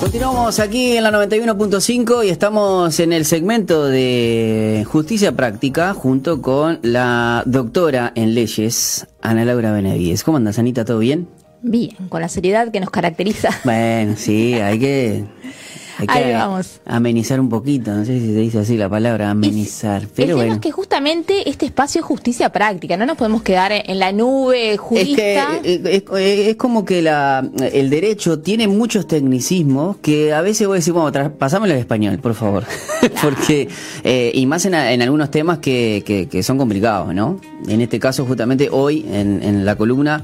Continuamos 0.00 0.60
aquí 0.60 0.96
en 0.96 1.04
la 1.04 1.10
91.5 1.10 2.24
y 2.24 2.30
estamos 2.30 2.98
en 3.00 3.12
el 3.12 3.26
segmento 3.26 3.84
de 3.84 4.86
justicia 4.88 5.32
práctica 5.32 5.92
junto 5.92 6.40
con 6.40 6.78
la 6.82 7.42
doctora 7.44 8.10
en 8.14 8.34
leyes, 8.34 9.06
Ana 9.20 9.44
Laura 9.44 9.72
Benavides. 9.72 10.24
¿Cómo 10.24 10.38
andas, 10.38 10.58
Anita? 10.58 10.86
¿Todo 10.86 11.00
bien? 11.00 11.28
Bien, 11.60 11.94
con 12.08 12.22
la 12.22 12.30
seriedad 12.30 12.72
que 12.72 12.80
nos 12.80 12.88
caracteriza. 12.88 13.50
Bueno, 13.64 14.14
sí, 14.16 14.54
hay 14.54 14.78
que 14.78 15.24
hay 16.00 16.06
que 16.06 16.12
Ahí 16.12 16.32
vamos. 16.32 16.80
amenizar 16.86 17.40
un 17.40 17.48
poquito, 17.48 17.92
no 17.92 18.04
sé 18.04 18.18
si 18.20 18.26
se 18.26 18.40
dice 18.40 18.58
así 18.58 18.76
la 18.76 18.88
palabra, 18.88 19.30
amenizar. 19.30 20.02
Pero 20.14 20.22
el 20.22 20.28
tema 20.28 20.36
bueno. 20.36 20.54
es 20.54 20.60
que 20.60 20.70
justamente 20.72 21.48
este 21.48 21.66
espacio 21.66 22.00
es 22.00 22.04
justicia 22.06 22.50
práctica, 22.50 22.96
no 22.96 23.06
nos 23.06 23.16
podemos 23.16 23.42
quedar 23.42 23.72
en 23.72 23.98
la 23.98 24.12
nube 24.12 24.72
Es 24.74 24.80
jurista. 24.80 25.60
que 25.62 26.04
eh, 26.16 26.48
es, 26.50 26.56
como 26.56 26.84
que 26.84 27.02
la, 27.02 27.48
el 27.72 27.90
derecho 27.90 28.40
tiene 28.40 28.68
muchos 28.68 29.06
tecnicismos 29.06 29.96
que 29.98 30.32
a 30.32 30.40
veces 30.40 30.66
voy 30.66 30.76
a 30.76 30.78
decir, 30.80 30.92
bueno, 30.92 31.32
pasámelo 31.38 31.74
al 31.74 31.80
español, 31.80 32.18
por 32.18 32.34
favor. 32.34 32.64
Porque, 33.22 33.68
eh, 34.04 34.30
y 34.34 34.46
más 34.46 34.64
en, 34.66 34.74
en 34.74 35.02
algunos 35.02 35.30
temas 35.30 35.58
que, 35.58 36.02
que- 36.06 36.28
que 36.28 36.42
son 36.42 36.58
complicados, 36.58 37.14
¿no? 37.14 37.40
En 37.68 37.80
este 37.80 37.98
caso, 37.98 38.24
justamente 38.26 38.68
hoy, 38.70 39.04
en, 39.10 39.42
en 39.42 39.64
la 39.64 39.76
columna 39.76 40.22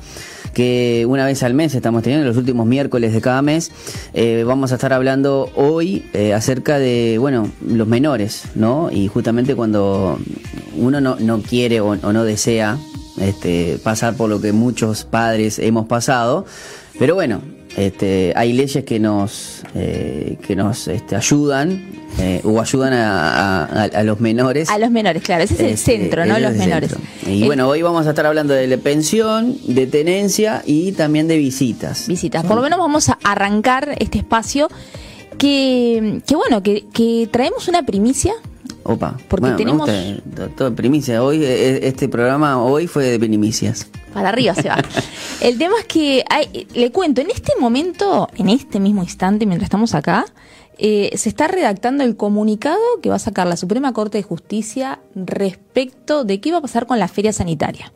que 0.56 1.04
una 1.06 1.26
vez 1.26 1.42
al 1.42 1.52
mes 1.52 1.74
estamos 1.74 2.02
teniendo, 2.02 2.26
los 2.26 2.38
últimos 2.38 2.66
miércoles 2.66 3.12
de 3.12 3.20
cada 3.20 3.42
mes, 3.42 3.70
eh, 4.14 4.42
vamos 4.46 4.72
a 4.72 4.76
estar 4.76 4.94
hablando 4.94 5.50
hoy 5.54 6.06
eh, 6.14 6.32
acerca 6.32 6.78
de, 6.78 7.18
bueno, 7.18 7.50
los 7.60 7.86
menores, 7.86 8.44
¿no? 8.54 8.88
Y 8.90 9.06
justamente 9.08 9.54
cuando 9.54 10.18
uno 10.74 11.02
no, 11.02 11.16
no 11.16 11.42
quiere 11.42 11.82
o, 11.82 11.96
no 11.96 12.24
desea 12.24 12.78
este, 13.20 13.76
pasar 13.84 14.16
por 14.16 14.30
lo 14.30 14.40
que 14.40 14.52
muchos 14.52 15.04
padres 15.04 15.58
hemos 15.58 15.88
pasado, 15.88 16.46
pero 16.98 17.14
bueno, 17.14 17.42
este, 17.76 18.32
hay 18.34 18.54
leyes 18.54 18.82
que 18.86 18.98
nos, 18.98 19.62
eh, 19.74 20.38
que 20.46 20.56
nos 20.56 20.88
este, 20.88 21.16
ayudan 21.16 21.95
eh, 22.18 22.40
o 22.44 22.60
ayudan 22.60 22.92
a, 22.94 23.64
a- 23.64 23.82
a 23.84 24.02
los 24.02 24.20
menores. 24.20 24.68
A 24.70 24.78
los 24.78 24.90
menores, 24.90 25.22
claro, 25.22 25.44
ese 25.44 25.54
es 25.54 25.60
el 25.60 25.66
Este, 25.66 25.98
centro, 25.98 26.24
¿no? 26.26 26.38
Los 26.38 26.54
menores. 26.54 26.90
centro. 26.90 27.06
Y 27.30 27.40
El- 27.42 27.46
bueno, 27.46 27.68
hoy 27.68 27.82
vamos 27.82 28.06
a 28.06 28.10
estar 28.10 28.26
hablando 28.26 28.54
de 28.54 28.78
pensión, 28.78 29.56
de 29.66 29.86
tenencia 29.86 30.62
y 30.66 30.92
también 30.92 31.28
de 31.28 31.36
visitas. 31.36 32.06
visitas. 32.08 32.44
Por 32.44 32.56
lo 32.56 32.62
menos 32.62 32.78
vamos 32.78 33.08
a 33.08 33.18
arrancar 33.24 33.96
este 33.98 34.18
espacio 34.18 34.68
que, 35.38 36.20
que 36.26 36.34
bueno, 36.36 36.62
que, 36.62 36.86
que 36.92 37.28
traemos 37.30 37.68
una 37.68 37.82
primicia. 37.84 38.32
Opa, 38.84 39.16
Porque 39.28 39.40
bueno, 39.42 39.56
me 39.58 39.64
tenemos- 39.64 39.90
gusta, 39.90 40.48
todo 40.56 40.74
primicia. 40.74 41.22
Hoy, 41.22 41.44
eh, 41.44 41.80
este 41.88 42.08
programa 42.08 42.62
hoy 42.62 42.86
fue 42.86 43.04
de 43.04 43.18
primicias. 43.18 43.88
Para 44.14 44.28
arriba 44.30 44.54
se 44.54 44.68
va. 44.68 44.78
El 45.40 45.58
tema 45.58 45.74
es 45.80 45.86
que, 45.86 46.24
hay- 46.30 46.66
le 46.72 46.90
cuento, 46.92 47.20
en 47.20 47.30
este 47.30 47.52
momento, 47.60 48.28
en 48.36 48.48
este 48.48 48.78
mismo 48.80 49.02
instante, 49.02 49.44
mientras 49.44 49.66
estamos 49.66 49.94
acá, 49.94 50.24
eh, 50.78 51.10
se 51.16 51.28
está 51.28 51.48
redactando 51.48 52.04
el 52.04 52.16
comunicado 52.16 52.80
que 53.02 53.08
va 53.08 53.16
a 53.16 53.20
sacar 53.20 53.46
la 53.46 53.56
Suprema 53.56 53.92
Corte 53.92 54.18
de 54.18 54.22
Justicia 54.22 55.00
respecto 55.14 56.24
de 56.24 56.40
qué 56.40 56.52
va 56.52 56.58
a 56.58 56.62
pasar 56.62 56.86
con 56.86 56.98
la 56.98 57.08
feria 57.08 57.32
sanitaria. 57.32 57.92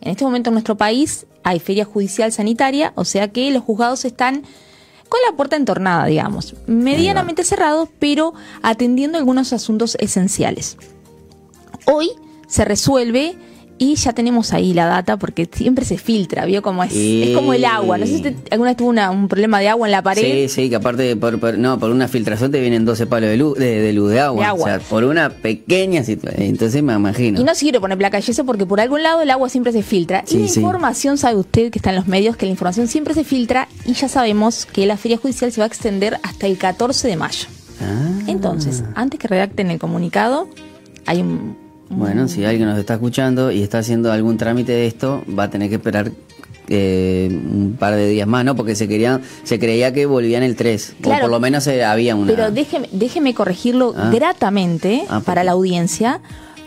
En 0.00 0.10
este 0.10 0.24
momento 0.24 0.50
en 0.50 0.54
nuestro 0.54 0.76
país 0.76 1.26
hay 1.42 1.58
feria 1.58 1.84
judicial 1.84 2.32
sanitaria, 2.32 2.92
o 2.96 3.04
sea 3.04 3.28
que 3.28 3.50
los 3.50 3.62
juzgados 3.62 4.04
están 4.04 4.42
con 5.08 5.20
la 5.28 5.36
puerta 5.36 5.56
entornada, 5.56 6.06
digamos, 6.06 6.54
medianamente 6.66 7.44
cerrados, 7.44 7.88
pero 7.98 8.34
atendiendo 8.62 9.18
algunos 9.18 9.52
asuntos 9.52 9.96
esenciales. 10.00 10.76
Hoy 11.86 12.10
se 12.46 12.64
resuelve 12.64 13.36
y 13.84 13.96
ya 13.96 14.12
tenemos 14.12 14.52
ahí 14.52 14.74
la 14.74 14.86
data 14.86 15.16
porque 15.16 15.48
siempre 15.52 15.84
se 15.84 15.98
filtra, 15.98 16.44
¿vio? 16.44 16.62
Como 16.62 16.84
es, 16.84 16.92
es 16.94 17.34
como 17.34 17.52
el 17.52 17.64
agua. 17.64 17.98
No 17.98 18.06
sé 18.06 18.10
si 18.12 18.16
usted 18.18 18.34
alguna 18.52 18.70
vez 18.70 18.76
tuvo 18.76 18.90
una- 18.90 19.10
un 19.10 19.26
problema 19.26 19.58
de 19.58 19.68
agua 19.68 19.88
en 19.88 19.92
la 19.92 20.02
pared. 20.02 20.22
Sí, 20.22 20.48
sí, 20.48 20.70
que 20.70 20.76
aparte, 20.76 21.16
por, 21.16 21.40
por- 21.40 21.58
no, 21.58 21.80
por 21.80 21.90
una 21.90 22.06
filtración 22.06 22.52
te 22.52 22.60
vienen 22.60 22.84
12 22.84 23.06
palos 23.06 23.28
de 23.28 23.36
luz, 23.36 23.58
de, 23.58 23.80
de 23.80 23.92
luz 23.92 24.10
de 24.12 24.20
agua. 24.20 24.40
De 24.44 24.46
agua. 24.48 24.62
O 24.62 24.66
sea, 24.66 24.78
por 24.78 25.02
una 25.02 25.30
pequeña 25.30 26.04
situación. 26.04 26.42
Entonces 26.42 26.80
me 26.82 26.92
imagino. 26.94 27.40
Y 27.40 27.44
no 27.44 27.54
sirve 27.56 27.80
poner 27.80 27.98
placa 27.98 28.18
de 28.18 28.22
yeso 28.22 28.44
porque 28.46 28.66
por 28.66 28.78
algún 28.80 29.02
lado 29.02 29.20
el 29.22 29.30
agua 29.30 29.48
siempre 29.48 29.72
se 29.72 29.82
filtra. 29.82 30.22
Sí, 30.26 30.36
y 30.36 30.42
la 30.42 30.48
sí. 30.48 30.60
información, 30.60 31.18
sabe 31.18 31.36
usted 31.38 31.70
que 31.72 31.78
está 31.80 31.90
en 31.90 31.96
los 31.96 32.06
medios, 32.06 32.36
que 32.36 32.46
la 32.46 32.52
información 32.52 32.86
siempre 32.86 33.14
se 33.14 33.24
filtra 33.24 33.66
y 33.84 33.94
ya 33.94 34.08
sabemos 34.08 34.64
que 34.66 34.86
la 34.86 34.96
feria 34.96 35.16
judicial 35.18 35.50
se 35.50 35.60
va 35.60 35.64
a 35.64 35.68
extender 35.68 36.18
hasta 36.22 36.46
el 36.46 36.56
14 36.56 37.08
de 37.08 37.16
mayo. 37.16 37.46
Ah. 37.80 38.10
Entonces, 38.28 38.84
antes 38.94 39.18
que 39.18 39.26
redacten 39.26 39.70
el 39.72 39.78
comunicado, 39.80 40.48
hay 41.06 41.20
un... 41.20 41.56
Bueno, 41.92 42.28
si 42.28 42.44
alguien 42.44 42.68
nos 42.68 42.78
está 42.78 42.94
escuchando 42.94 43.50
y 43.52 43.62
está 43.62 43.78
haciendo 43.78 44.10
algún 44.12 44.36
trámite 44.38 44.72
de 44.72 44.86
esto, 44.86 45.22
va 45.38 45.44
a 45.44 45.50
tener 45.50 45.68
que 45.68 45.76
esperar 45.76 46.10
eh, 46.68 47.28
un 47.30 47.76
par 47.78 47.94
de 47.94 48.08
días 48.08 48.26
más, 48.26 48.44
¿no? 48.44 48.54
Porque 48.56 48.74
se 48.74 48.88
querían, 48.88 49.20
se 49.44 49.58
creía 49.58 49.92
que 49.92 50.06
volvían 50.06 50.42
el 50.42 50.56
3. 50.56 50.94
O 50.98 51.02
Claro. 51.02 51.22
por 51.22 51.30
lo 51.30 51.40
menos 51.40 51.66
eh, 51.66 51.84
había 51.84 52.14
una. 52.16 52.30
Pero 52.32 52.50
déjeme, 52.50 52.88
déjeme 52.92 53.34
corregirlo 53.34 53.92
Ah. 53.96 54.10
gratamente 54.12 55.04
Ah, 55.08 55.20
para 55.20 55.44
la 55.44 55.52
audiencia, 55.52 56.20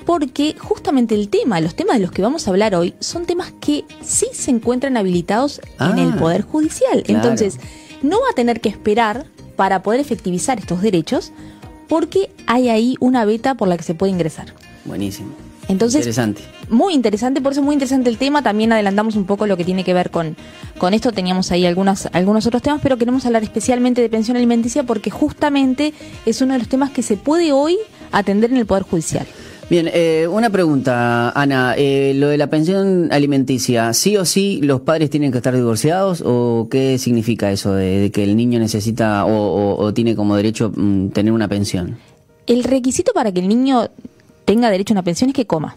porque 0.05 0.55
justamente 0.59 1.15
el 1.15 1.29
tema, 1.29 1.59
los 1.61 1.75
temas 1.75 1.95
de 1.97 2.03
los 2.03 2.11
que 2.11 2.21
vamos 2.21 2.47
a 2.47 2.51
hablar 2.51 2.75
hoy, 2.75 2.93
son 2.99 3.25
temas 3.25 3.51
que 3.59 3.85
sí 4.03 4.27
se 4.33 4.51
encuentran 4.51 4.97
habilitados 4.97 5.59
en 5.79 5.99
Ah, 5.99 6.01
el 6.03 6.13
Poder 6.15 6.43
Judicial. 6.43 7.01
claro. 7.03 7.23
Entonces, 7.23 7.59
no 8.03 8.17
va 8.17 8.27
a 8.31 8.35
tener 8.35 8.61
que 8.61 8.69
esperar 8.69 9.25
para 9.55 9.81
poder 9.81 10.01
efectivizar 10.01 10.59
estos 10.59 10.81
derechos, 10.81 11.31
porque 11.87 12.29
hay 12.45 12.69
ahí 12.69 12.95
una 12.99 13.25
beta 13.25 13.55
por 13.55 13.67
la 13.67 13.77
que 13.77 13.83
se 13.83 13.95
puede 13.95 14.11
ingresar. 14.11 14.53
Buenísimo. 14.85 15.29
Entonces, 15.67 16.01
Interesante. 16.01 16.43
muy 16.69 16.93
interesante, 16.93 17.41
por 17.41 17.51
eso 17.51 17.61
es 17.61 17.65
muy 17.65 17.73
interesante 17.73 18.09
el 18.11 18.17
tema. 18.19 18.43
También 18.43 18.71
adelantamos 18.71 19.15
un 19.15 19.25
poco 19.25 19.47
lo 19.47 19.57
que 19.57 19.63
tiene 19.63 19.83
que 19.83 19.95
ver 19.95 20.11
con, 20.11 20.35
con 20.77 20.93
esto. 20.93 21.11
Teníamos 21.11 21.51
ahí 21.51 21.65
algunas, 21.65 22.07
algunos 22.13 22.45
otros 22.45 22.61
temas, 22.61 22.81
pero 22.83 22.97
queremos 22.97 23.25
hablar 23.25 23.41
especialmente 23.41 23.99
de 24.01 24.09
pensión 24.09 24.37
alimenticia 24.37 24.83
porque 24.83 25.09
justamente 25.09 25.93
es 26.27 26.39
uno 26.41 26.53
de 26.53 26.59
los 26.59 26.67
temas 26.69 26.91
que 26.91 27.01
se 27.01 27.17
puede 27.17 27.51
hoy 27.51 27.77
atender 28.11 28.51
en 28.51 28.57
el 28.57 28.67
Poder 28.67 28.83
Judicial. 28.83 29.25
Bien, 29.67 29.89
eh, 29.91 30.27
una 30.29 30.51
pregunta, 30.51 31.31
Ana. 31.31 31.73
Eh, 31.75 32.13
lo 32.15 32.27
de 32.27 32.37
la 32.37 32.45
pensión 32.51 33.07
alimenticia, 33.11 33.91
¿sí 33.95 34.15
o 34.17 34.23
sí 34.23 34.59
los 34.61 34.81
padres 34.81 35.09
tienen 35.09 35.31
que 35.31 35.37
estar 35.39 35.55
divorciados 35.55 36.21
o 36.23 36.67
qué 36.69 36.99
significa 36.99 37.51
eso 37.51 37.73
de, 37.73 38.01
de 38.01 38.11
que 38.11 38.21
el 38.23 38.35
niño 38.35 38.59
necesita 38.59 39.25
o, 39.25 39.31
o- 39.31 39.83
o 39.83 39.93
tiene 39.95 40.15
como 40.15 40.35
derecho 40.35 40.71
mm, 40.75 41.07
tener 41.09 41.33
una 41.33 41.47
pensión? 41.47 41.97
El 42.45 42.63
requisito 42.63 43.11
para 43.13 43.31
que 43.31 43.39
el 43.39 43.47
niño 43.47 43.89
tenga 44.45 44.69
derecho 44.69 44.93
a 44.93 44.95
una 44.95 45.03
pensión 45.03 45.29
es 45.29 45.35
que 45.35 45.45
coma. 45.47 45.75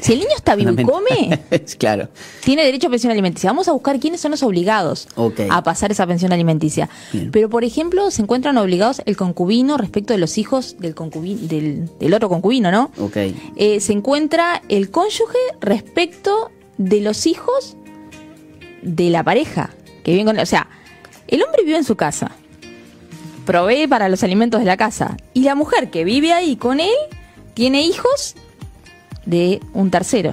Si 0.00 0.12
el 0.12 0.18
niño 0.20 0.30
está 0.36 0.54
vivo 0.54 0.72
y 0.72 0.84
come, 0.84 1.40
claro. 1.78 2.08
tiene 2.44 2.64
derecho 2.64 2.86
a 2.88 2.90
pensión 2.90 3.10
alimenticia. 3.10 3.50
Vamos 3.50 3.66
a 3.68 3.72
buscar 3.72 3.98
quiénes 3.98 4.20
son 4.20 4.30
los 4.30 4.42
obligados 4.42 5.08
a 5.50 5.62
pasar 5.62 5.90
esa 5.90 6.06
pensión 6.06 6.32
alimenticia. 6.32 6.88
Bien. 7.12 7.30
Pero, 7.32 7.48
por 7.48 7.64
ejemplo, 7.64 8.10
se 8.10 8.20
encuentran 8.22 8.58
obligados 8.58 9.00
el 9.06 9.16
concubino 9.16 9.76
respecto 9.78 10.12
de 10.12 10.18
los 10.18 10.36
hijos 10.38 10.76
del, 10.78 10.94
concubi- 10.94 11.38
del, 11.38 11.88
del 11.98 12.14
otro 12.14 12.28
concubino, 12.28 12.70
¿no? 12.70 12.90
Eh, 13.56 13.80
se 13.80 13.92
encuentra 13.94 14.62
el 14.68 14.90
cónyuge 14.90 15.38
respecto 15.60 16.50
de 16.76 17.00
los 17.00 17.26
hijos 17.26 17.76
de 18.82 19.08
la 19.10 19.24
pareja 19.24 19.70
que 20.04 20.12
viven 20.12 20.26
con 20.26 20.38
O 20.38 20.46
sea, 20.46 20.68
el 21.26 21.42
hombre 21.42 21.64
vive 21.64 21.78
en 21.78 21.84
su 21.84 21.96
casa, 21.96 22.30
provee 23.46 23.86
para 23.86 24.08
los 24.08 24.22
alimentos 24.22 24.60
de 24.60 24.66
la 24.66 24.76
casa, 24.76 25.16
y 25.34 25.42
la 25.42 25.54
mujer 25.54 25.90
que 25.90 26.04
vive 26.04 26.32
ahí 26.32 26.56
con 26.56 26.80
él 26.80 26.94
tiene 27.58 27.82
hijos 27.82 28.36
de 29.26 29.60
un 29.74 29.90
tercero. 29.90 30.30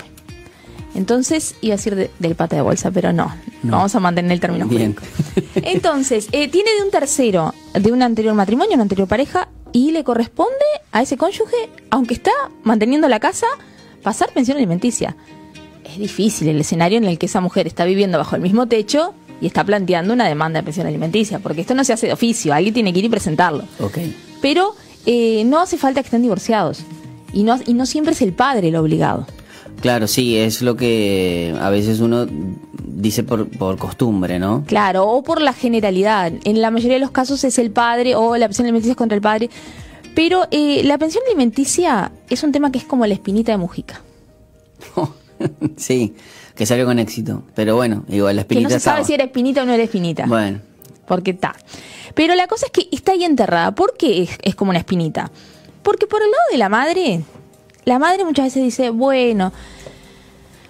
Entonces, 0.94 1.56
iba 1.62 1.74
a 1.74 1.78
decir 1.78 1.96
de- 1.96 2.12
del 2.20 2.36
pata 2.36 2.56
de 2.56 2.62
bolsa, 2.62 2.92
pero 2.92 3.12
no, 3.12 3.34
No. 3.64 3.72
vamos 3.78 3.96
a 3.96 4.00
mantener 4.00 4.32
el 4.32 4.40
término 4.40 4.68
Bien. 4.68 4.96
jurídico. 4.96 5.52
Entonces, 5.56 6.28
eh, 6.32 6.48
tiene 6.50 6.70
de 6.78 6.84
un 6.84 6.92
tercero, 6.92 7.52
de 7.74 7.92
un 7.92 8.04
anterior 8.04 8.36
matrimonio, 8.36 8.76
una 8.76 8.84
anterior 8.84 9.08
pareja, 9.08 9.50
y 9.74 9.90
le 9.92 10.04
corresponde 10.04 10.54
a 10.92 11.02
ese 11.02 11.18
cónyuge, 11.18 11.70
aunque 11.90 12.14
está 12.14 12.32
manteniendo 12.64 13.08
la 13.10 13.20
casa, 13.20 13.48
pasar 14.04 14.30
pensión 14.32 14.58
alimenticia. 14.58 15.18
Es 15.84 15.98
difícil 15.98 16.48
el 16.48 16.62
escenario 16.62 17.00
en 17.00 17.06
el 17.06 17.18
que 17.18 17.26
esa 17.26 17.42
mujer 17.42 17.66
está 17.66 17.86
viviendo 17.86 18.20
bajo 18.20 18.36
el 18.36 18.42
mismo 18.44 18.68
techo 18.68 19.16
y 19.42 19.48
está 19.48 19.64
planteando 19.64 20.14
una 20.14 20.28
demanda 20.28 20.60
de 20.60 20.64
pensión 20.64 20.86
alimenticia, 20.86 21.40
porque 21.40 21.62
esto 21.62 21.74
no 21.74 21.84
se 21.84 21.92
hace 21.94 22.06
de 22.06 22.14
oficio, 22.14 22.54
alguien 22.54 22.74
tiene 22.76 22.94
que 22.94 23.00
ir 23.00 23.06
y 23.06 23.10
presentarlo. 23.10 23.64
Ok. 23.82 23.98
Pero 24.42 24.76
eh, 25.08 25.44
no 25.46 25.60
hace 25.60 25.78
falta 25.78 26.02
que 26.02 26.08
estén 26.08 26.22
divorciados, 26.22 26.84
y 27.36 27.44
no, 27.44 27.60
y 27.68 27.76
no 27.76 27.86
siempre 27.86 28.14
es 28.14 28.22
el 28.24 28.34
padre 28.34 28.70
el 28.70 28.76
obligado. 28.78 29.28
Claro, 29.82 30.08
sí, 30.08 30.38
es 30.38 30.62
lo 30.64 30.76
que 30.76 31.54
a 31.62 31.70
veces 31.70 32.00
uno 32.00 32.26
dice 32.88 33.24
por, 33.24 33.48
por 33.50 33.78
costumbre, 33.78 34.40
¿no? 34.40 34.64
Claro, 34.66 35.08
o 35.08 35.22
por 35.22 35.42
la 35.42 35.54
generalidad. 35.54 36.32
En 36.46 36.62
la 36.62 36.72
mayoría 36.72 36.96
de 36.96 37.02
los 37.02 37.12
casos 37.12 37.44
es 37.44 37.60
el 37.60 37.70
padre 37.72 38.16
o 38.16 38.38
la 38.38 38.48
pensión 38.48 38.66
alimenticia 38.66 38.92
es 38.92 38.98
contra 38.98 39.16
el 39.16 39.22
padre. 39.22 39.50
Pero 40.16 40.48
eh, 40.50 40.82
la 40.86 40.98
pensión 40.98 41.24
alimenticia 41.28 42.12
es 42.30 42.42
un 42.44 42.54
tema 42.54 42.72
que 42.72 42.80
es 42.80 42.86
como 42.86 43.06
la 43.06 43.14
espinita 43.14 43.52
de 43.52 43.58
Mujica. 43.58 44.02
sí, 45.76 46.16
que 46.56 46.66
salió 46.66 46.86
con 46.86 47.00
éxito. 47.00 47.44
Pero 47.54 47.76
bueno, 47.76 48.06
igual 48.08 48.38
la 48.38 48.44
Que 48.46 48.56
no 48.56 48.60
espinita 48.62 48.80
se 48.80 48.84
sabe 48.84 49.02
estaba. 49.02 49.08
si 49.08 49.14
era 49.14 49.24
espinita 49.26 49.64
o 49.64 49.66
no 49.66 49.74
era 49.74 49.84
espinita. 49.84 50.26
Bueno, 50.26 50.62
Porque 51.06 51.32
está. 51.32 51.56
Pero 52.14 52.34
la 52.36 52.48
cosa 52.48 52.68
es 52.68 52.72
que 52.72 52.88
está 52.96 53.12
ahí 53.12 53.26
enterrada. 53.26 53.76
¿Por 53.76 53.98
qué 53.98 54.24
es, 54.24 54.30
es 54.42 54.56
como 54.56 54.70
una 54.70 54.80
espinita? 54.80 55.32
Porque 55.86 56.08
por 56.08 56.24
el 56.24 56.32
lado 56.32 56.44
de 56.52 56.58
la 56.58 56.68
madre, 56.68 57.22
la 57.86 58.00
madre 58.00 58.26
muchas 58.26 58.46
veces 58.46 58.64
dice, 58.64 58.90
bueno, 58.90 59.54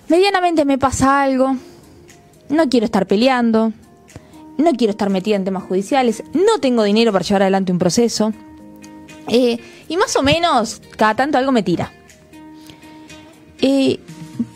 medianamente 0.09 0.65
me 0.65 0.77
pasa 0.77 1.23
algo, 1.23 1.55
no 2.49 2.67
quiero 2.67 2.85
estar 2.85 3.07
peleando. 3.07 3.71
no 4.57 4.71
quiero 4.73 4.91
estar 4.91 5.09
metida 5.09 5.37
en 5.37 5.45
temas 5.45 5.63
judiciales, 5.63 6.21
no 6.33 6.59
tengo 6.59 6.83
dinero 6.83 7.13
para 7.13 7.23
llevar 7.23 7.43
adelante 7.43 7.71
un 7.71 7.79
proceso. 7.79 8.33
Eh, 9.29 9.57
y 9.87 9.95
más 9.95 10.13
o 10.17 10.21
menos, 10.21 10.81
cada 10.97 11.15
tanto 11.15 11.37
algo 11.37 11.53
me 11.53 11.63
tira. 11.63 11.93
Eh, 13.61 14.01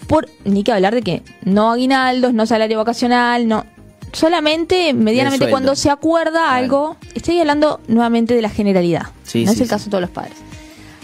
por, 0.08 0.28
ni 0.44 0.66
que 0.66 0.74
hablar 0.74 0.94
de 0.94 1.04
que 1.04 1.24
no 1.46 1.72
aguinaldos, 1.72 2.34
no 2.34 2.46
salario 2.46 2.78
vacacional, 2.78 3.48
no. 3.48 3.66
Solamente, 4.12 4.94
medianamente, 4.94 5.50
cuando 5.50 5.74
se 5.78 5.90
acuerda 5.90 6.54
algo, 6.54 6.98
estoy 7.14 7.40
hablando 7.40 7.80
nuevamente 7.88 8.34
de 8.34 8.42
la 8.42 8.50
generalidad. 8.50 9.04
Sí, 9.24 9.46
no 9.46 9.52
sí, 9.52 9.56
es 9.56 9.62
el 9.62 9.68
sí. 9.68 9.70
caso 9.70 9.86
de 9.86 9.92
todos 9.92 10.02
los 10.02 10.10
padres. 10.10 10.49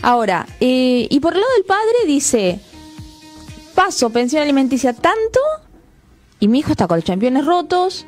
Ahora, 0.06 0.46
eh, 0.60 1.08
y 1.10 1.20
por 1.20 1.34
el 1.34 1.40
lado 1.42 1.52
del 1.56 1.66
padre 1.66 2.06
dice, 2.06 2.60
paso 3.74 4.12
pensión 4.12 4.44
alimenticia 4.44 4.94
tanto, 4.94 5.40
y 6.40 6.48
mi 6.48 6.60
hijo 6.60 6.70
está 6.74 6.88
con 6.88 6.98
los 6.98 7.04
championes 7.06 7.44
rotos, 7.44 8.06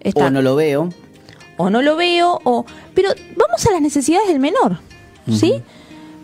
está, 0.00 0.26
O 0.26 0.30
no 0.30 0.42
lo 0.42 0.56
veo. 0.56 0.90
o 1.56 1.70
no 1.70 1.80
lo 1.80 1.96
veo, 1.96 2.38
o 2.44 2.66
pero 2.94 3.08
vamos 3.34 3.64
a 3.66 3.72
las 3.72 3.80
necesidades 3.80 4.28
del 4.28 4.40
menor, 4.40 4.80
¿sí? 5.32 5.54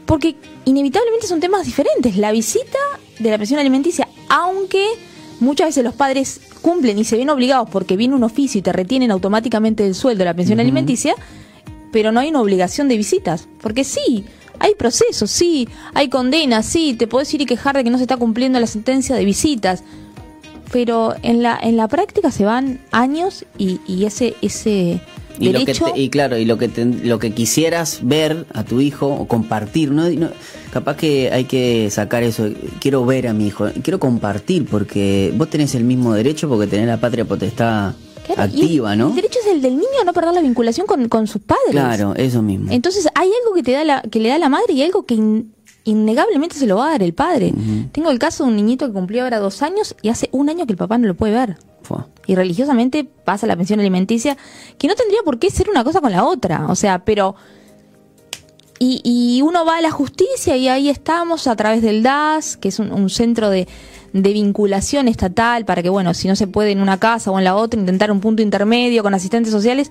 Porque 0.05 0.37
inevitablemente 0.67 1.27
son 1.27 1.41
temas 1.41 1.65
diferentes. 1.65 2.19
La 2.19 2.31
visita 2.31 2.79
de 3.19 3.31
la 3.31 3.39
pensión 3.39 3.59
alimenticia, 3.59 4.07
aunque 4.29 4.87
muchas 5.41 5.69
veces 5.69 5.85
los 5.85 5.95
padres 5.95 6.39
cumplen 6.61 6.99
y 6.99 7.05
se 7.05 7.17
ven 7.17 7.31
obligados 7.31 7.71
porque 7.71 7.97
viene 7.97 8.15
un 8.15 8.25
oficio 8.25 8.59
y 8.59 8.63
te 8.63 8.75
retienen 8.75 9.11
automáticamente 9.11 9.85
del 9.85 9.95
sueldo 9.95 10.19
de 10.19 10.25
la 10.27 10.35
pensión 10.35 10.61
alimenticia, 10.61 11.15
pero 11.93 12.13
no 12.13 12.21
hay 12.21 12.29
una 12.29 12.43
obligación 12.43 12.89
de 12.89 12.99
visitas. 12.99 13.49
Porque 13.63 13.85
sí, 13.85 14.27
hay 14.61 14.75
procesos, 14.75 15.31
sí, 15.31 15.69
hay 15.95 16.09
condenas, 16.09 16.67
sí, 16.67 16.95
te 16.95 17.07
podés 17.07 17.33
ir 17.35 17.43
y 17.43 17.47
quejar 17.47 17.77
de 17.77 17.85
que 17.85 17.91
no 17.91 17.99
se 17.99 18.05
está 18.05 18.17
cumpliendo 18.17 18.59
la 18.61 18.67
sentencia 18.67 19.17
de 19.17 19.25
visitas. 19.25 19.83
Pero 20.73 21.15
en 21.23 21.43
la, 21.43 21.59
en 21.63 21.77
la 21.77 21.87
práctica 21.89 22.31
se 22.31 22.45
van 22.45 22.81
años 22.91 23.45
y, 23.59 23.81
y 23.87 24.07
ese, 24.07 24.35
ese 24.43 25.01
Y, 25.39 25.51
lo 25.51 25.65
que 25.65 25.75
te- 25.75 26.01
y 26.01 26.09
claro, 26.09 26.37
y 26.39 26.45
lo 26.47 26.59
que 26.59 26.69
te- 26.69 26.85
lo 26.85 27.19
que 27.19 27.33
quisieras 27.33 28.01
ver 28.03 28.47
a 28.55 28.65
tu 28.65 28.81
hijo 28.81 29.07
o 29.07 29.29
compartir, 29.29 29.93
¿no? 29.93 30.09
No, 30.11 30.31
capaz 30.73 30.97
que 30.97 31.31
hay 31.31 31.45
que 31.45 31.91
sacar 31.91 32.23
eso, 32.25 32.49
quiero 32.81 33.05
ver 33.05 33.29
a 33.29 33.33
mi 33.35 33.47
hijo, 33.49 33.69
quiero 33.83 34.01
compartir 34.01 34.67
porque 34.67 35.33
vos 35.37 35.49
tenés 35.51 35.75
el 35.77 35.85
mismo 35.85 36.13
derecho 36.15 36.49
porque 36.49 36.67
tenés 36.67 36.87
la 36.89 36.97
patria 36.97 37.25
potestad 37.25 37.93
Claro, 38.25 38.43
activa, 38.43 38.93
el, 38.95 38.99
¿no? 38.99 39.09
El 39.09 39.15
derecho 39.17 39.39
es 39.45 39.53
el 39.53 39.61
del 39.63 39.75
niño 39.77 39.89
a 40.01 40.05
no 40.05 40.13
perder 40.13 40.35
la 40.35 40.41
vinculación 40.41 40.87
con, 40.87 41.09
con 41.09 41.27
sus 41.27 41.43
padres. 41.43 41.71
Claro, 41.71 42.15
eso 42.17 42.43
mismo. 42.43 42.73
Entonces 42.73 43.07
hay 43.15 43.29
algo 43.43 43.55
que 43.55 43.63
te 43.63 43.73
da 43.73 43.85
la, 43.85 44.03
que 44.03 44.19
le 44.21 44.31
da 44.31 44.39
la 44.39 44.49
madre 44.49 44.73
y 44.73 44.83
algo 44.83 45.05
que 45.05 45.15
in- 45.15 45.55
innegablemente 45.85 46.57
se 46.57 46.67
lo 46.67 46.77
va 46.77 46.87
a 46.89 46.91
dar 46.93 47.03
el 47.03 47.13
padre. 47.13 47.53
Tengo 47.93 48.11
el 48.11 48.19
caso 48.19 48.45
de 48.45 48.51
un 48.51 48.57
niñito 48.57 48.87
que 48.87 48.93
cumplió 48.95 49.25
ahora 49.25 49.39
dos 49.39 49.61
años 49.63 49.95
y 50.01 50.09
hace 50.09 50.29
un 50.33 50.49
año 50.49 50.65
que 50.67 50.73
el 50.73 50.79
papá 50.79 50.97
no 50.99 51.07
lo 51.07 51.15
puede 51.15 51.35
ver. 51.35 51.59
Fua. 51.83 52.09
Y 52.27 52.35
religiosamente 52.35 53.05
pasa 53.05 53.47
la 53.47 53.57
pensión 53.57 53.79
alimenticia, 53.81 54.39
que 54.79 54.89
no 54.89 54.95
tendría 54.95 55.21
por 55.23 55.39
qué 55.39 55.51
ser 55.51 55.69
una 55.69 55.85
cosa 55.85 56.01
con 56.01 56.11
la 56.13 56.25
otra. 56.25 56.67
O 56.71 56.75
sea, 56.77 57.05
pero. 57.05 57.35
Y, 58.79 59.01
y 59.05 59.41
uno 59.43 59.65
va 59.65 59.77
a 59.79 59.81
la 59.81 59.91
justicia 59.91 60.57
y 60.57 60.69
ahí 60.69 60.89
estamos 60.89 61.47
a 61.47 61.55
través 61.57 61.81
del 61.83 62.03
DAS, 62.03 62.57
que 62.57 62.69
es 62.69 62.79
un, 62.81 62.91
un 62.93 63.09
centro 63.09 63.49
de, 63.49 63.69
de 64.15 64.33
vinculación 64.33 65.09
estatal 65.09 65.67
para 65.67 65.83
que, 65.83 65.91
bueno, 65.91 66.15
si 66.15 66.27
no 66.29 66.37
se 66.37 66.47
puede 66.47 66.71
en 66.71 66.81
una 66.81 66.99
casa 66.99 67.31
o 67.31 67.37
en 67.39 67.45
la 67.45 67.55
otra, 67.57 67.79
intentar 67.79 68.11
un 68.11 68.21
punto 68.21 68.41
intermedio 68.41 69.03
con 69.03 69.13
asistentes 69.13 69.53
sociales. 69.53 69.91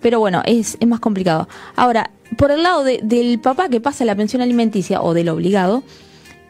Pero 0.00 0.20
bueno, 0.20 0.42
es, 0.46 0.76
es 0.78 0.86
más 0.86 1.00
complicado. 1.00 1.48
Ahora, 1.74 2.10
por 2.36 2.50
el 2.50 2.62
lado 2.62 2.84
de- 2.84 3.00
del 3.02 3.38
papá 3.40 3.68
que 3.68 3.80
pasa 3.80 4.04
la 4.04 4.14
pensión 4.14 4.42
alimenticia 4.42 5.00
o 5.02 5.14
del 5.14 5.28
obligado, 5.28 5.82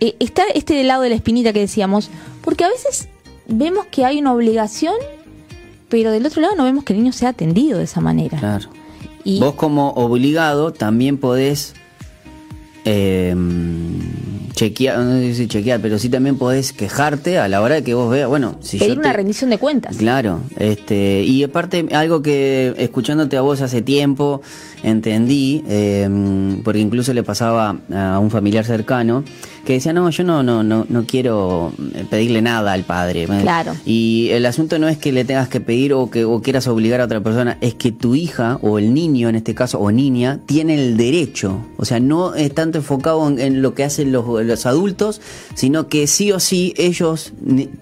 eh, 0.00 0.16
está 0.20 0.42
este 0.54 0.74
del 0.74 0.88
lado 0.88 1.02
de 1.02 1.10
la 1.10 1.14
espinita 1.14 1.52
que 1.52 1.60
decíamos, 1.60 2.10
porque 2.42 2.64
a 2.64 2.68
veces 2.68 3.08
vemos 3.46 3.86
que 3.90 4.04
hay 4.04 4.18
una 4.18 4.32
obligación, 4.32 4.94
pero 5.88 6.10
del 6.10 6.24
otro 6.26 6.40
lado 6.42 6.56
no 6.56 6.64
vemos 6.64 6.82
que 6.84 6.92
el 6.94 6.98
niño 7.00 7.12
sea 7.12 7.28
atendido 7.28 7.78
de 7.78 7.84
esa 7.84 8.00
manera. 8.00 8.38
Claro. 8.38 8.68
Y 9.22 9.38
Vos 9.38 9.54
como 9.54 9.90
obligado 9.90 10.72
también 10.72 11.18
podés 11.18 11.74
eh, 12.84 13.34
chequear, 14.62 14.98
no 14.98 15.18
sé 15.20 15.34
si 15.34 15.48
chequear, 15.48 15.80
pero 15.80 15.98
sí 15.98 16.08
también 16.08 16.36
podés 16.38 16.72
quejarte 16.72 17.38
a 17.38 17.48
la 17.48 17.60
hora 17.60 17.74
de 17.76 17.82
que 17.82 17.94
vos 17.94 18.10
veas, 18.10 18.28
bueno, 18.28 18.56
si 18.60 18.78
pedir 18.78 18.94
yo 18.94 19.00
una 19.00 19.10
te- 19.10 19.16
rendición 19.16 19.50
de 19.50 19.58
cuentas. 19.58 19.96
Claro, 19.96 20.40
este, 20.58 21.22
y 21.24 21.42
aparte 21.42 21.86
algo 21.92 22.22
que 22.22 22.72
escuchándote 22.78 23.36
a 23.36 23.40
vos 23.40 23.60
hace 23.60 23.82
tiempo 23.82 24.40
entendí, 24.82 25.64
eh, 25.68 26.08
porque 26.64 26.80
incluso 26.80 27.12
le 27.12 27.22
pasaba 27.22 27.76
a 27.94 28.18
un 28.18 28.30
familiar 28.30 28.64
cercano, 28.64 29.24
que 29.64 29.74
decía, 29.74 29.92
no, 29.92 30.10
yo 30.10 30.24
no, 30.24 30.42
no, 30.42 30.62
no, 30.62 30.86
no 30.88 31.04
quiero 31.06 31.72
pedirle 32.10 32.42
nada 32.42 32.72
al 32.72 32.82
padre. 32.82 33.26
Claro. 33.26 33.74
Y 33.84 34.28
el 34.30 34.44
asunto 34.46 34.78
no 34.78 34.88
es 34.88 34.98
que 34.98 35.12
le 35.12 35.24
tengas 35.24 35.48
que 35.48 35.60
pedir 35.60 35.94
o 35.94 36.10
que 36.10 36.24
o 36.24 36.42
quieras 36.42 36.66
obligar 36.66 37.00
a 37.00 37.04
otra 37.04 37.20
persona, 37.20 37.58
es 37.60 37.74
que 37.74 37.92
tu 37.92 38.14
hija 38.14 38.58
o 38.62 38.78
el 38.78 38.92
niño 38.92 39.28
en 39.28 39.36
este 39.36 39.54
caso 39.54 39.78
o 39.78 39.92
niña 39.92 40.40
tiene 40.46 40.74
el 40.74 40.96
derecho. 40.96 41.64
O 41.76 41.84
sea, 41.84 42.00
no 42.00 42.34
es 42.34 42.52
tanto 42.52 42.78
enfocado 42.78 43.28
en, 43.28 43.38
en 43.38 43.62
lo 43.62 43.74
que 43.74 43.84
hacen 43.84 44.10
los, 44.10 44.26
los 44.44 44.66
adultos, 44.66 45.20
sino 45.54 45.88
que 45.88 46.06
sí 46.06 46.32
o 46.32 46.40
sí 46.40 46.74
ellos 46.76 47.32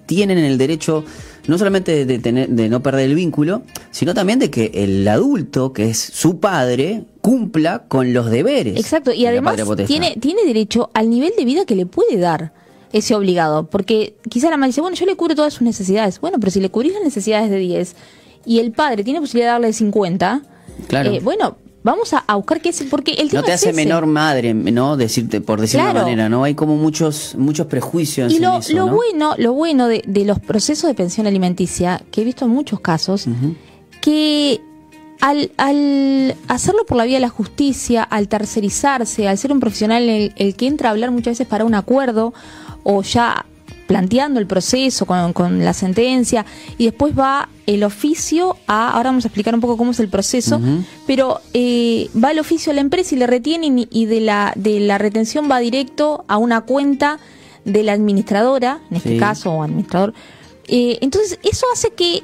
tienen 0.07 0.39
el 0.39 0.59
derecho 0.59 1.05
no 1.47 1.59
solamente 1.59 2.05
de, 2.07 2.19
tener, 2.19 2.49
de 2.49 2.69
no 2.69 2.83
perder 2.83 3.09
el 3.09 3.15
vínculo, 3.15 3.63
sino 3.91 4.15
también 4.15 4.39
de 4.39 4.51
que 4.51 4.71
el 4.75 5.07
adulto, 5.09 5.73
que 5.73 5.91
es 5.91 5.99
su 5.99 6.39
padre, 6.41 7.05
cumpla 7.21 7.85
con 7.89 8.13
los 8.13 8.31
deberes. 8.31 8.79
Exacto, 8.79 9.13
y 9.13 9.23
de 9.23 9.29
además 9.29 9.57
tiene, 9.87 10.17
tiene 10.21 10.45
derecho 10.45 10.91
al 10.95 11.11
nivel 11.11 11.33
de 11.37 11.45
vida 11.45 11.65
que 11.65 11.77
le 11.77 11.87
puede 11.87 12.17
dar 12.17 12.53
ese 12.93 13.15
obligado. 13.15 13.67
Porque 13.69 14.15
quizá 14.29 14.51
la 14.51 14.57
madre 14.57 14.69
dice, 14.69 14.81
bueno, 14.81 14.97
yo 14.97 15.07
le 15.07 15.17
cubro 15.17 15.35
todas 15.35 15.55
sus 15.55 15.63
necesidades. 15.63 16.21
Bueno, 16.21 16.39
pero 16.41 16.51
si 16.51 16.61
le 16.61 16.71
cubrís 16.71 16.93
las 16.93 17.03
necesidades 17.03 17.51
de 17.51 17.59
10 17.59 17.95
y 18.47 18.59
el 18.59 18.73
padre 18.73 19.05
tiene 19.05 19.21
posibilidad 19.21 19.49
de 19.51 19.53
darle 19.53 19.73
50, 19.73 20.43
Claro. 20.89 21.11
eh, 21.13 21.21
bueno, 21.23 21.57
vamos 21.83 22.13
a, 22.13 22.19
a 22.27 22.37
buscar 22.37 22.61
qué 22.61 22.69
es, 22.71 22.83
porque 22.91 23.13
el 23.13 23.31
tema 23.31 23.41
no 23.41 23.47
te 23.47 23.53
es 23.53 23.57
hace 23.63 23.71
ese. 23.71 23.77
menor 23.77 24.07
madre, 24.07 24.53
¿no? 24.55 24.97
Decirte, 24.97 25.41
por 25.41 25.61
decirlo 25.61 25.87
de 25.87 25.91
Claro. 25.93 25.99
una 26.07 26.11
manera, 26.11 26.29
¿no? 26.29 26.45
Hay 26.45 26.55
como 26.55 26.77
muchos, 26.77 27.35
muchos 27.39 27.67
prejuicios 27.67 28.33
Y 28.33 28.37
en 28.37 28.43
lo, 28.43 28.59
eso, 28.59 28.75
lo 28.75 28.87
¿no? 28.87 28.95
bueno, 28.97 29.35
lo 29.39 29.53
bueno 29.53 29.89
de, 29.89 30.03
de 30.07 30.25
los 30.25 30.39
procesos 30.39 30.89
de 30.89 30.95
pensión 30.95 31.27
alimenticia, 31.27 32.03
que 32.11 32.21
he 32.23 32.25
visto 32.25 32.45
en 32.45 32.51
muchos 32.51 32.81
casos, 32.81 33.27
que 34.01 34.61
al, 35.21 35.51
al 35.59 36.35
hacerlo 36.49 36.85
por 36.87 36.97
la 36.97 37.05
vía 37.05 37.17
de 37.17 37.21
la 37.21 37.29
justicia, 37.29 38.03
al 38.03 38.29
tercerizarse, 38.29 39.29
al 39.29 39.37
ser 39.39 39.53
un 39.53 39.61
profesional 39.61 40.09
el, 40.09 40.33
el 40.37 40.55
que 40.57 40.67
entra 40.67 40.89
a 40.89 40.93
hablar 40.93 41.11
muchas 41.11 41.33
veces 41.33 41.47
para 41.47 41.65
un 41.65 41.75
acuerdo 41.75 42.33
o 42.85 43.03
ya 43.03 43.45
planteando 43.91 44.39
el 44.39 44.47
proceso 44.47 45.05
con, 45.05 45.33
con 45.33 45.65
la 45.65 45.73
sentencia 45.73 46.47
y 46.79 46.85
después 46.85 47.13
va 47.19 47.49
el 47.67 47.83
oficio 47.83 48.57
a, 48.69 48.93
ahora 48.93 49.11
vamos 49.11 49.25
a 49.25 49.29
explicar 49.29 49.53
un 49.53 49.61
poco 49.61 49.77
cómo 49.77 49.91
es 49.91 49.99
el 49.99 50.09
proceso, 50.09 50.61
pero 51.09 51.41
eh, 51.55 52.09
va 52.15 52.31
el 52.31 52.39
oficio 52.39 52.71
a 52.71 52.75
la 52.77 52.83
empresa 52.83 53.17
y 53.17 53.19
le 53.19 53.27
retienen 53.27 53.81
y, 53.81 53.89
y 53.91 54.07
de, 54.07 54.21
la, 54.21 54.53
de 54.55 54.79
la 54.79 54.97
retención 54.99 55.51
va 55.51 55.59
directo 55.59 56.25
a 56.29 56.37
una 56.39 56.61
cuenta 56.61 57.19
de 57.65 57.83
la 57.83 57.93
administradora, 57.95 58.79
en 58.93 58.97
este 58.99 59.09
Sí. 59.15 59.19
caso, 59.19 59.51
o 59.51 59.63
administrador. 59.65 60.15
Eh, 60.69 60.99
entonces, 61.01 61.41
eso 61.43 61.67
hace 61.75 61.91
que 61.91 62.23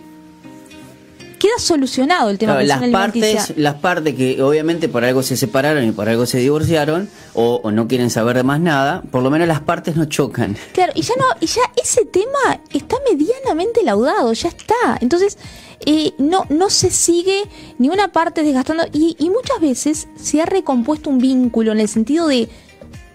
queda 1.39 1.59
solucionado 1.59 2.31
el 2.31 2.39
tema 2.39 2.59
Claro, 2.59 2.81
de 2.81 2.89
las 2.89 3.01
partes, 3.03 3.53
las 3.57 3.75
partes 3.75 4.15
que 4.15 4.43
obviamente 4.43 4.89
por 4.89 5.05
algo 5.05 5.23
se 5.23 5.37
separaron 5.37 5.85
y 5.87 5.93
por 5.93 6.09
algo 6.09 6.27
se 6.27 6.39
divorciaron 6.39 7.09
o, 7.35 7.61
o 7.63 7.71
no 7.71 7.87
quieren 7.89 8.11
saber 8.11 8.37
de 8.37 8.43
más 8.43 8.61
nada, 8.61 9.03
por 9.11 9.23
lo 9.23 9.31
menos 9.31 9.47
las 9.49 9.61
partes 9.61 9.97
no 9.97 10.05
chocan. 10.07 10.57
Claro, 10.73 10.93
y 10.95 11.03
ya 11.03 11.15
no, 11.19 11.25
y 11.41 11.47
ya 11.47 11.63
ese 11.83 12.05
tema 12.07 12.61
está 12.73 12.97
medianamente 13.11 13.83
laudado, 13.83 14.33
ya 14.33 14.49
está. 14.49 14.99
Entonces, 15.01 15.37
eh, 15.85 16.13
no, 16.19 16.45
no 16.49 16.71
se 16.71 16.91
sigue 16.91 17.43
ni 17.79 17.89
una 17.91 18.09
parte 18.13 18.43
desgastando, 18.43 18.85
y, 18.93 19.15
y 19.19 19.29
muchas 19.31 19.61
veces 19.61 20.09
se 20.17 20.41
ha 20.41 20.47
recompuesto 20.47 21.11
un 21.11 21.19
vínculo 21.19 21.73
en 21.73 21.81
el 21.81 21.89
sentido 21.89 22.29
de 22.29 22.49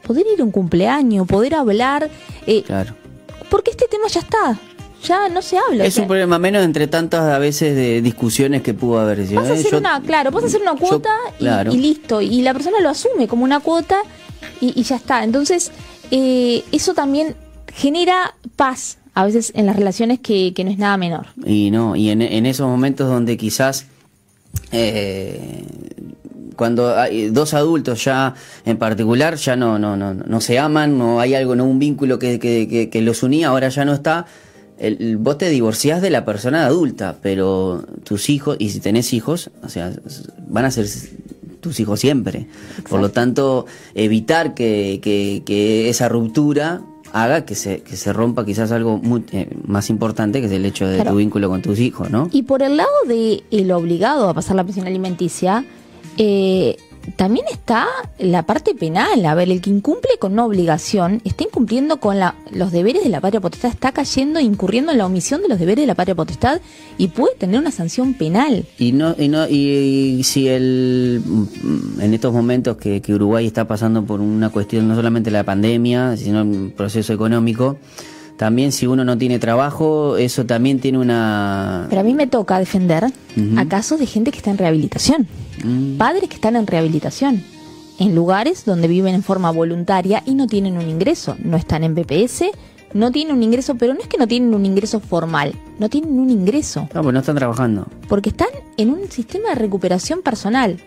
poder 0.06 0.26
ir 0.34 0.42
a 0.42 0.44
un 0.44 0.52
cumpleaños, 0.52 1.28
poder 1.28 1.56
hablar, 1.56 2.10
eh, 2.46 2.64
Claro. 2.64 2.96
porque 3.50 3.72
este 3.72 3.88
tema 3.88 4.08
ya 4.08 4.20
está, 4.22 4.60
ya 5.04 5.30
no 5.30 5.42
se 5.42 5.58
habla. 5.58 5.86
Es 5.86 5.94
o 5.94 5.96
sea, 5.96 6.02
un 6.04 6.08
problema 6.08 6.38
menos 6.40 6.64
entre 6.64 6.88
tantas 6.88 7.22
a 7.34 7.40
veces 7.40 7.76
de 7.76 8.02
discusiones 8.02 8.62
que 8.62 8.74
pudo 8.74 9.00
haber. 9.00 9.20
Vas 9.34 9.48
a 9.50 9.56
Eh, 9.56 9.60
hacer 9.60 9.72
yo- 9.72 9.78
una, 9.80 10.02
claro, 10.02 10.32
vas 10.32 10.44
a 10.44 10.48
hacer 10.48 10.62
una 10.62 10.74
yo- 10.74 10.80
cuota 10.80 11.10
y- 11.40 11.78
listo. 11.78 12.22
Y 12.22 12.42
la 12.42 12.54
persona 12.54 12.80
lo 12.82 12.90
asume 12.90 13.28
como 13.28 13.44
una 13.44 13.60
cuota 13.60 13.98
y, 14.60 14.80
y 14.80 14.84
ya 14.84 14.96
está. 14.98 15.24
Entonces, 15.24 15.72
eh, 16.12 16.64
eso 16.72 16.94
también 16.94 17.36
genera 17.74 18.36
paz 18.56 18.98
a 19.14 19.26
veces 19.26 19.52
en 19.56 19.66
las 19.66 19.76
relaciones 19.76 20.20
que, 20.20 20.54
que 20.54 20.64
no 20.64 20.72
es 20.72 20.78
nada 20.78 20.98
menor. 20.98 21.28
Y 21.46 21.72
no, 21.72 21.96
y 21.96 22.10
en, 22.10 22.22
en 22.22 22.46
esos 22.46 22.68
momentos 22.68 23.10
donde 23.10 23.38
quizás 23.38 23.86
eh, 24.72 25.66
cuando 26.56 26.96
hay 26.98 27.30
dos 27.30 27.54
adultos 27.54 28.04
ya 28.04 28.36
en 28.66 28.78
particular 28.78 29.36
ya 29.36 29.56
no, 29.56 29.80
no, 29.80 29.98
no, 29.98 30.14
no 30.14 30.42
se 30.42 30.60
aman, 30.60 30.98
no 30.98 31.20
hay 31.20 31.34
algo, 31.36 31.56
no 31.56 31.66
un 31.66 31.80
vínculo 31.80 32.20
que, 32.20 32.40
que, 32.40 32.68
que, 32.68 32.90
que 32.90 33.02
los 33.02 33.24
unía, 33.24 33.48
ahora 33.50 33.70
ya 33.70 33.84
no 33.86 33.94
está. 33.94 34.26
El, 34.82 35.18
vos 35.18 35.38
te 35.38 35.50
divorciás 35.50 36.02
de 36.02 36.10
la 36.10 36.26
persona 36.26 36.66
adulta, 36.66 37.18
pero 37.22 37.86
tus 38.04 38.30
hijos, 38.30 38.58
y 38.60 38.70
si 38.72 38.80
tenés 38.80 39.14
hijos, 39.14 39.52
o 39.64 39.70
sea, 39.70 39.94
van 40.48 40.66
a 40.66 40.72
ser 40.72 40.88
tus 41.60 41.80
hijos 41.80 42.00
siempre. 42.00 42.48
Por 42.90 43.00
lo 43.00 43.12
tanto, 43.12 43.68
evitar 43.94 44.56
que, 44.56 45.00
que, 45.04 45.44
que 45.46 45.90
esa 45.90 46.10
ruptura 46.10 46.82
haga 47.14 47.46
que 47.46 47.56
se, 47.56 47.82
que 47.82 47.96
se 47.96 48.12
rompa 48.14 48.46
quizás 48.46 48.72
algo 48.72 48.98
muy, 48.98 49.24
eh, 49.34 49.50
más 49.66 49.90
importante, 49.90 50.40
que 50.40 50.48
es 50.48 50.52
el 50.54 50.66
hecho 50.66 50.88
de 50.88 50.96
Claro. 50.96 51.12
tu 51.12 51.18
vínculo 51.18 51.50
con 51.50 51.62
tus 51.62 51.80
hijos, 51.80 52.10
¿no? 52.10 52.30
Y 52.32 52.44
por 52.44 52.64
el 52.64 52.78
lado 52.78 52.90
de 53.08 53.44
el 53.52 53.72
obligado 53.72 54.30
a 54.30 54.34
pasar 54.34 54.56
la 54.56 54.64
pensión 54.64 54.88
alimenticia, 54.88 55.64
eh, 56.18 56.78
también 57.16 57.46
está 57.52 57.88
la 58.20 58.44
parte 58.44 58.74
penal. 58.76 59.26
A 59.26 59.34
ver, 59.36 59.50
el 59.50 59.62
que 59.62 59.70
incumple 59.70 60.12
con 60.20 60.34
una 60.34 60.46
obligación 60.46 61.22
está 61.26 61.44
incumpliendo 61.44 62.00
con 62.00 62.20
la- 62.20 62.36
los 62.52 62.72
deberes 62.72 63.04
de 63.04 63.10
la 63.10 63.22
patria 63.22 63.42
potestad, 63.42 63.72
está 63.72 63.92
cayendo, 63.92 64.40
incurriendo 64.40 64.92
en 64.92 64.98
la 64.98 65.06
omisión 65.06 65.42
de 65.42 65.48
los 65.48 65.60
deberes 65.60 65.84
de 65.84 65.88
la 65.88 65.96
patria 65.96 66.16
potestad 66.16 66.62
y 66.98 67.08
puede 67.10 67.36
tener 67.36 67.60
una 67.60 67.72
sanción 67.72 68.14
penal. 68.14 68.66
Y 68.78 68.92
no, 68.92 69.16
y 69.18 69.28
no, 69.28 69.48
y, 69.48 70.22
si 70.24 70.48
el 70.48 71.22
mm, 71.26 72.02
en 72.02 72.14
estos 72.14 72.34
momentos 72.34 72.78
que, 72.78 73.02
que 73.02 73.14
Uruguay 73.14 73.46
está 73.48 73.68
pasando 73.68 74.04
por 74.04 74.20
una 74.22 74.50
cuestión 74.50 74.88
no 74.88 74.96
solamente 74.96 75.32
la 75.32 75.44
pandemia, 75.44 76.18
sino 76.18 76.42
un 76.42 76.74
proceso 76.76 77.14
económico, 77.14 77.78
también 78.42 78.72
si 78.72 78.88
uno 78.88 79.06
no 79.06 79.20
tiene 79.20 79.38
trabajo, 79.38 80.18
eso 80.18 80.48
también 80.48 80.80
tiene 80.80 80.98
una 80.98 81.86
Pero 81.92 82.02
a 82.02 82.04
mí 82.04 82.16
me 82.16 82.26
toca 82.26 82.58
defender 82.58 83.06
Ujú. 83.38 83.60
a 83.60 83.66
casos 83.68 84.00
de 84.00 84.08
gente 84.08 84.32
que 84.32 84.38
está 84.38 84.50
en 84.50 84.58
rehabilitación. 84.58 85.28
Mm. 85.64 85.98
Padres 85.98 86.28
que 86.28 86.38
están 86.38 86.56
en 86.56 86.66
rehabilitación. 86.66 87.44
En 88.00 88.16
lugares 88.16 88.66
donde 88.66 88.88
viven 88.88 89.14
en 89.14 89.22
forma 89.22 89.52
voluntaria 89.52 90.24
y 90.26 90.34
no 90.34 90.48
tienen 90.48 90.80
un 90.80 90.90
ingreso. 90.90 91.36
No 91.44 91.56
están 91.56 91.84
en 91.84 91.94
BPS, 91.94 92.46
no 92.96 93.12
tienen 93.12 93.36
un 93.36 93.44
ingreso, 93.44 93.76
pero 93.76 93.94
no 93.94 94.00
es 94.00 94.08
que 94.08 94.18
no 94.18 94.28
tienen 94.28 94.56
un 94.56 94.66
ingreso 94.66 95.00
formal. 95.02 95.54
No 95.78 95.88
tienen 95.88 96.18
un 96.18 96.32
ingreso. 96.32 96.90
No, 96.96 97.04
pues 97.04 97.14
no 97.14 97.20
están 97.20 97.36
trabajando. 97.36 97.86
Porque 98.10 98.30
están 98.30 98.50
en 98.76 98.90
un 98.90 99.08
sistema 99.12 99.50
de 99.50 99.56
recuperación 99.56 100.24
personal. 100.24 100.80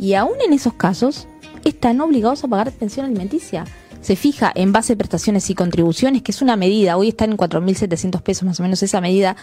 Y 0.00 0.14
aún 0.14 0.38
en 0.42 0.54
esos 0.54 0.72
casos, 0.72 1.28
están 1.66 2.00
obligados 2.00 2.44
a 2.44 2.48
pagar 2.48 2.72
pensión 2.72 3.04
alimenticia. 3.04 3.66
Se 4.04 4.16
fija 4.16 4.52
en 4.54 4.70
base 4.70 4.92
de 4.92 4.96
prestaciones 4.98 5.48
y 5.48 5.54
contribuciones, 5.54 6.20
que 6.22 6.30
es 6.30 6.42
una 6.42 6.56
medida, 6.56 6.98
hoy 6.98 7.08
está 7.08 7.24
en 7.24 7.38
4.700 7.38 8.20
pesos 8.20 8.42
más 8.42 8.60
o 8.60 8.62
menos 8.62 8.82
esa 8.82 9.00
medida. 9.00 9.34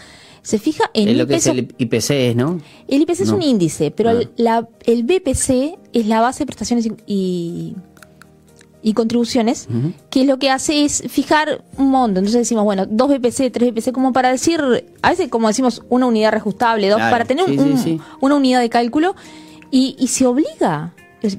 Se 0.43 0.59
fija 0.59 0.83
en 0.93 1.07
Es 1.09 1.17
lo 1.17 1.25
que 1.25 1.35
es 1.37 1.47
el 1.47 1.73
IPC, 1.79 2.35
¿no? 2.35 2.59
el 2.87 3.01
IPC 3.01 3.21
es 3.21 3.29
un 3.31 3.41
índice, 3.41 3.89
pero 3.89 4.09
Ah. 4.11 4.13
el, 4.13 4.29
la- 4.37 4.67
el 4.85 5.01
BPC 5.03 5.79
es 5.93 6.05
la 6.05 6.21
base 6.21 6.39
de 6.39 6.45
prestaciones 6.45 6.87
y, 7.07 7.73
y, 8.83 8.93
contribuciones, 8.93 9.67
Ujú. 9.69 9.93
que 10.11 10.25
lo 10.25 10.37
que 10.37 10.51
hace 10.51 10.85
es 10.85 11.03
fijar 11.07 11.63
un 11.77 11.89
monto. 11.89 12.19
Entonces 12.19 12.41
decimos, 12.41 12.63
bueno, 12.63 12.85
dos 12.85 13.09
BPC, 13.09 13.49
tres 13.51 13.71
BPC, 13.73 13.91
como 13.91 14.13
para 14.13 14.29
decir, 14.31 14.61
a 15.01 15.09
veces 15.09 15.27
como 15.29 15.47
decimos, 15.47 15.81
una 15.89 16.05
unidad 16.05 16.31
reajustable, 16.33 16.87
dos, 16.89 16.97
Claro, 16.97 17.11
para 17.11 17.25
tener 17.25 17.45
sí, 17.45 17.57
un- 17.57 17.77
sí, 17.77 17.83
sí. 17.83 17.99
una 18.19 18.35
unidad 18.35 18.59
de 18.59 18.69
cálculo, 18.69 19.15
y, 19.71 19.95
y 19.97 20.07
se 20.09 20.27
obliga. 20.27 20.93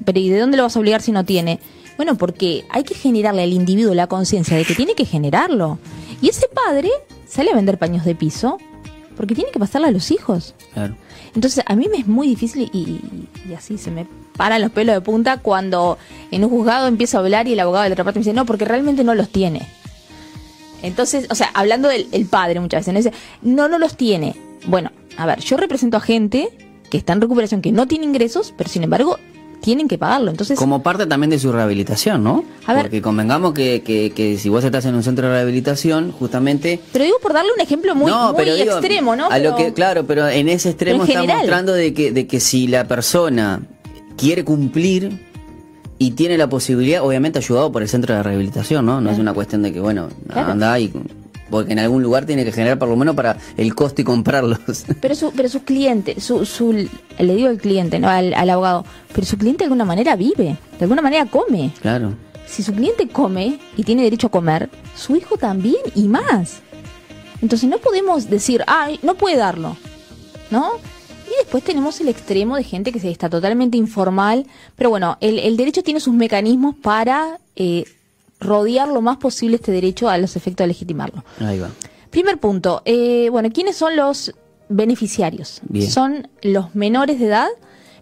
Pero 0.05 0.19
¿y 0.19 0.29
de 0.29 0.39
dónde 0.39 0.57
lo 0.57 0.63
vas 0.63 0.75
a 0.75 0.79
obligar 0.79 1.01
si 1.01 1.11
no 1.13 1.23
tiene? 1.25 1.59
Bueno, 1.97 2.15
porque 2.17 2.65
hay 2.69 2.83
que 2.83 2.95
generarle 2.95 3.43
al 3.43 3.53
individuo 3.53 3.93
la 3.93 4.07
conciencia 4.07 4.57
de 4.57 4.65
que 4.65 4.75
tiene 4.75 4.95
que 4.95 5.05
generarlo. 5.05 5.77
Y 6.21 6.29
ese 6.29 6.47
padre 6.47 6.89
sale 7.27 7.51
a 7.51 7.55
vender 7.55 7.77
paños 7.77 8.03
de 8.05 8.15
piso 8.15 8.57
porque 9.15 9.35
tiene 9.35 9.51
que 9.51 9.59
pasarle 9.59 9.87
a 9.87 9.91
los 9.91 10.09
hijos. 10.11 10.55
Claro. 10.73 10.95
Entonces, 11.35 11.63
a 11.67 11.75
mí 11.75 11.87
me 11.89 11.97
es 11.97 12.07
muy 12.07 12.27
difícil 12.27 12.69
y, 12.73 12.77
y- 12.79 13.29
y 13.49 13.53
así 13.53 13.77
se 13.77 13.91
me 13.91 14.07
paran 14.37 14.61
los 14.61 14.71
pelos 14.71 14.95
de 14.95 15.01
punta 15.01 15.37
cuando 15.37 15.97
en 16.31 16.43
un 16.43 16.49
juzgado 16.49 16.87
empiezo 16.87 17.17
a 17.17 17.21
hablar 17.21 17.47
y 17.47 17.53
el 17.53 17.59
abogado 17.59 17.83
de 17.83 17.89
la 17.89 17.93
otra 17.93 18.03
parte 18.05 18.19
me 18.19 18.23
dice, 18.25 18.33
no, 18.33 18.45
porque 18.45 18.65
realmente 18.65 19.03
no 19.03 19.13
los 19.15 19.29
tiene. 19.29 19.67
Entonces, 20.81 21.27
o 21.29 21.35
sea, 21.35 21.49
hablando 21.53 21.87
del 21.87 22.07
el 22.11 22.25
padre 22.25 22.59
muchas 22.59 22.81
veces, 22.85 22.93
¿no? 22.93 22.97
Dice, 22.99 23.13
no, 23.41 23.67
no 23.69 23.77
los 23.79 23.95
tiene. 23.95 24.35
Bueno, 24.65 24.91
a 25.17 25.25
ver, 25.25 25.39
yo 25.39 25.57
represento 25.57 25.97
a 25.97 26.01
gente 26.01 26.49
que 26.89 26.97
está 26.97 27.13
en 27.13 27.21
recuperación, 27.21 27.61
que 27.61 27.71
no 27.71 27.87
tiene 27.87 28.05
ingresos, 28.05 28.53
pero 28.57 28.69
sin 28.69 28.83
embargo 28.83 29.17
tienen 29.63 29.87
que 29.87 29.97
pagarlo. 29.97 30.29
Entonces, 30.29 30.59
Como 30.59 30.83
parte 30.83 31.05
también 31.07 31.29
de 31.29 31.39
su 31.39 31.51
rehabilitación, 31.53 32.21
¿no? 32.21 32.43
A 32.67 32.73
ver. 32.73 32.83
Porque 32.83 33.01
convengamos 33.01 33.53
que, 33.53 33.81
que, 33.81 34.11
que 34.11 34.37
si 34.37 34.49
vos 34.49 34.61
estás 34.63 34.83
en 34.85 34.93
un 34.93 35.03
centro 35.03 35.27
de 35.27 35.33
rehabilitación, 35.33 36.11
justamente... 36.11 36.81
pero 36.91 37.05
digo 37.05 37.17
por 37.21 37.31
darle 37.33 37.51
un 37.55 37.61
ejemplo 37.61 37.95
muy, 37.95 38.11
muy 38.11 38.45
digo, 38.45 38.73
extremo, 38.77 39.15
¿no? 39.15 39.29
A 39.29 39.39
lo 39.39 39.55
que, 39.55 39.71
claro, 39.73 40.05
pero 40.05 40.27
en 40.27 40.49
ese 40.49 40.69
extremo 40.71 41.03
en 41.03 41.09
está 41.09 41.21
general. 41.21 41.39
mostrando 41.43 41.71
de 41.73 41.93
que, 41.93 42.11
de 42.11 42.27
que 42.27 42.41
si 42.41 42.67
la 42.67 42.87
persona 42.89 43.61
quiere 44.17 44.43
cumplir 44.43 45.31
y 45.97 46.11
tiene 46.11 46.37
la 46.37 46.49
posibilidad, 46.49 47.01
obviamente 47.01 47.39
ayudado 47.39 47.71
por 47.71 47.81
el 47.81 47.87
centro 47.87 48.13
de 48.13 48.21
rehabilitación, 48.21 48.85
¿no? 48.85 48.99
No 48.99 49.11
es 49.11 49.17
una 49.17 49.33
cuestión 49.33 49.61
de 49.61 49.71
que, 49.71 49.79
bueno, 49.79 50.09
Claro. 50.27 50.51
anda 50.51 50.77
y... 50.77 50.91
Porque 51.53 51.73
en 51.73 51.77
algún 51.77 52.01
lugar 52.01 52.25
tiene 52.25 52.43
que 52.43 52.51
generar 52.51 52.79
por 52.79 52.89
lo 52.89 52.95
menos 52.95 53.15
para 53.15 53.37
el 53.57 53.75
costo 53.75 54.01
y 54.01 54.03
comprarlos. 54.03 54.57
Pero 55.01 55.13
su, 55.13 55.31
pero 55.33 55.47
su 55.47 55.61
cliente, 55.61 56.19
su, 56.19 56.47
su, 56.47 56.73
le 56.73 57.35
digo 57.35 57.47
al 57.47 57.59
cliente, 57.59 57.99
no 57.99 58.09
al, 58.09 58.33
al 58.33 58.49
abogado, 58.49 58.85
pero 59.13 59.27
su 59.27 59.37
cliente 59.37 59.59
de 59.59 59.65
alguna 59.65 59.85
manera 59.85 60.15
vive, 60.15 60.57
de 60.79 60.81
alguna 60.81 61.03
manera 61.03 61.27
come. 61.27 61.71
claro. 61.79 62.15
Si 62.47 62.63
su 62.63 62.73
cliente 62.73 63.07
come 63.07 63.59
y 63.77 63.83
tiene 63.83 64.01
derecho 64.01 64.27
a 64.27 64.31
comer, 64.31 64.71
su 64.95 65.15
hijo 65.15 65.37
también 65.37 65.83
y 65.93 66.07
más. 66.07 66.61
Entonces 67.39 67.69
no 67.69 67.77
podemos 67.77 68.31
decir, 68.31 68.63
ah, 68.65 68.87
no 69.03 69.13
puede 69.13 69.37
darlo, 69.37 69.77
¿no? 70.49 70.71
Y 71.27 71.37
después 71.37 71.63
tenemos 71.63 72.01
el 72.01 72.07
extremo 72.07 72.55
de 72.55 72.63
gente 72.63 72.91
que 72.91 72.99
se 72.99 73.11
está 73.11 73.29
totalmente 73.29 73.77
informal, 73.77 74.47
pero 74.75 74.89
bueno, 74.89 75.17
el, 75.21 75.37
el 75.37 75.55
derecho 75.55 75.83
tiene 75.83 75.99
sus 75.99 76.15
mecanismos 76.15 76.73
para 76.81 77.37
eh, 77.55 77.85
rodear 78.43 78.87
lo 78.89 79.01
más 79.01 79.17
posible 79.17 79.55
este 79.55 79.71
derecho 79.71 80.09
a 80.09 80.17
los 80.17 80.35
efectos 80.35 80.63
de 80.65 80.67
legitimarlo. 80.69 81.23
Ahí 81.39 81.59
va. 81.59 81.69
Primer 82.09 82.37
punto, 82.39 82.81
eh, 82.85 83.29
bueno, 83.31 83.49
¿quiénes 83.51 83.75
son 83.75 83.95
los 83.95 84.33
beneficiarios? 84.69 85.61
Bien. 85.63 85.89
Son 85.89 86.27
los 86.41 86.75
menores 86.75 87.19
de 87.19 87.25
edad, 87.27 87.47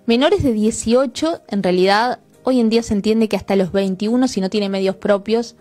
menores 0.05 0.43
de 0.43 0.51
18, 0.53 1.41
en 1.48 1.63
realidad 1.63 2.19
hoy 2.43 2.60
en 2.60 2.69
día 2.69 2.83
se 2.83 2.93
entiende 2.93 3.29
que 3.29 3.36
hasta 3.38 3.55
los 3.55 3.71
21, 3.71 4.27
si 4.27 4.41
no 4.41 4.50
tiene 4.50 4.67
medios 4.67 4.95
propios, 4.98 5.55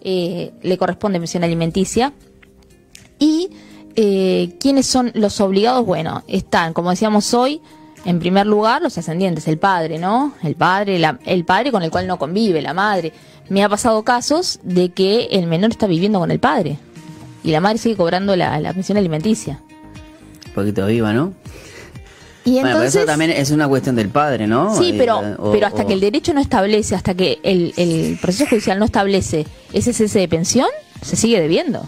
eh, 0.00 0.52
le 0.62 0.78
corresponde 0.78 1.18
pensión 1.18 1.42
alimenticia. 1.42 2.12
Y 3.18 3.50
eh, 3.96 4.54
¿quiénes 4.60 4.86
son 4.86 5.10
los 5.14 5.40
obligados? 5.40 5.84
Bueno, 5.84 6.22
están, 6.28 6.72
como 6.72 6.90
decíamos 6.90 7.34
hoy, 7.34 7.60
en 8.04 8.20
primer 8.20 8.46
lugar 8.46 8.80
los 8.80 8.96
ascendientes, 8.96 9.48
el 9.48 9.58
padre, 9.58 9.98
¿no? 9.98 10.34
El 10.42 10.54
padre, 10.54 10.98
la- 10.98 11.18
el 11.26 11.44
padre 11.44 11.72
con 11.72 11.82
el 11.82 11.90
cual 11.90 12.06
no 12.06 12.16
convive, 12.18 12.62
la 12.62 12.72
madre. 12.74 13.12
Me 13.48 13.62
ha 13.64 13.68
pasado 13.68 14.02
casos 14.02 14.60
de 14.62 14.90
que 14.90 15.26
el 15.32 15.46
menor 15.46 15.70
está 15.70 15.86
viviendo 15.86 16.18
con 16.18 16.30
el 16.30 16.38
padre 16.38 16.78
y 17.42 17.50
la 17.50 17.60
madre 17.60 17.78
sigue 17.78 17.96
cobrando 17.96 18.36
la, 18.36 18.60
la 18.60 18.72
pensión 18.74 18.98
alimenticia. 18.98 19.60
Un 20.48 20.52
poquito 20.52 20.86
viva, 20.86 21.12
¿no? 21.12 21.32
Y 22.44 22.52
Bueno, 22.52 22.66
pero 22.66 22.76
entonces, 22.78 22.94
eso 23.02 23.06
también 23.06 23.30
es 23.30 23.50
una 23.50 23.68
cuestión 23.68 23.94
del 23.96 24.08
padre, 24.08 24.46
¿no? 24.46 24.74
sí, 24.78 24.90
Eh, 24.90 24.94
pero, 24.96 25.18
o- 25.38 25.52
pero 25.52 25.66
hasta 25.66 25.82
o- 25.82 25.86
que 25.86 25.92
el 25.94 26.00
derecho 26.00 26.32
no 26.32 26.40
establece, 26.40 26.94
hasta 26.94 27.14
que 27.14 27.38
el, 27.42 27.74
el 27.76 28.18
proceso 28.20 28.46
judicial 28.48 28.78
no 28.78 28.84
establece 28.86 29.46
ese 29.72 29.92
cese 29.92 30.18
de 30.20 30.28
pensión, 30.28 30.68
se 31.02 31.16
sigue 31.16 31.40
debiendo. 31.40 31.86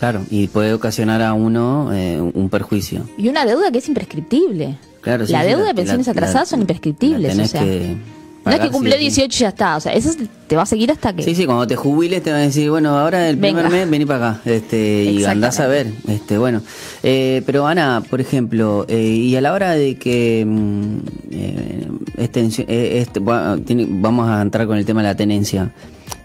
Claro, 0.00 0.22
y 0.30 0.48
puede 0.48 0.72
ocasionar 0.72 1.22
a 1.22 1.32
uno 1.34 1.90
eh, 1.92 2.20
un 2.20 2.48
perjuicio. 2.48 3.08
Y 3.18 3.28
una 3.28 3.44
deuda 3.44 3.70
que 3.70 3.78
es 3.78 3.88
imprescriptible. 3.88 4.78
Claro, 5.00 5.26
sí, 5.26 5.32
la 5.32 5.42
sí, 5.42 5.48
deuda 5.48 5.62
la- 5.62 5.68
de 5.68 5.74
pensiones 5.74 6.08
atrasadas 6.08 6.48
son 6.48 6.60
imprescriptibles. 6.62 7.38
o 7.38 7.44
sea, 7.46 7.62
que 7.62 7.96
no 8.44 8.52
es 8.52 8.58
que 8.58 8.66
sí. 8.78 8.98
18 8.98 9.36
y 9.36 9.40
ya 9.40 9.48
está. 9.48 9.76
O 9.76 9.80
sea, 9.80 9.92
eso 9.92 10.10
te 10.46 10.56
va 10.56 10.62
a 10.62 10.66
seguir 10.66 10.90
hasta 10.90 11.12
que. 11.12 11.22
Sí, 11.22 11.34
sí, 11.34 11.46
cuando 11.46 11.66
te 11.66 11.76
jubiles 11.76 12.22
te 12.22 12.30
van 12.32 12.40
a 12.40 12.44
decir, 12.44 12.70
bueno, 12.70 12.98
ahora 12.98 13.28
el 13.28 13.36
primer 13.38 13.64
Venga. 13.64 13.76
mes 13.76 13.90
vení 13.90 14.06
para 14.06 14.30
acá, 14.30 14.40
este, 14.44 15.04
y 15.04 15.24
andás 15.24 15.60
a 15.60 15.66
ver, 15.66 15.88
este, 16.08 16.38
bueno. 16.38 16.62
Eh, 17.02 17.42
pero 17.46 17.66
Ana, 17.66 18.02
por 18.08 18.20
ejemplo, 18.20 18.86
eh, 18.88 19.00
y 19.00 19.36
a 19.36 19.40
la 19.40 19.52
hora 19.52 19.72
de 19.72 19.96
que 19.96 20.44
mm, 20.46 20.96
eh, 21.32 21.88
es 22.16 22.32
tensi- 22.32 22.64
eh, 22.68 22.98
este, 23.00 23.20
bueno, 23.20 23.58
tiene- 23.60 23.86
vamos 23.88 24.28
a 24.28 24.40
entrar 24.42 24.66
con 24.66 24.76
el 24.78 24.84
tema 24.84 25.02
de 25.02 25.08
la 25.08 25.14
tenencia. 25.16 25.72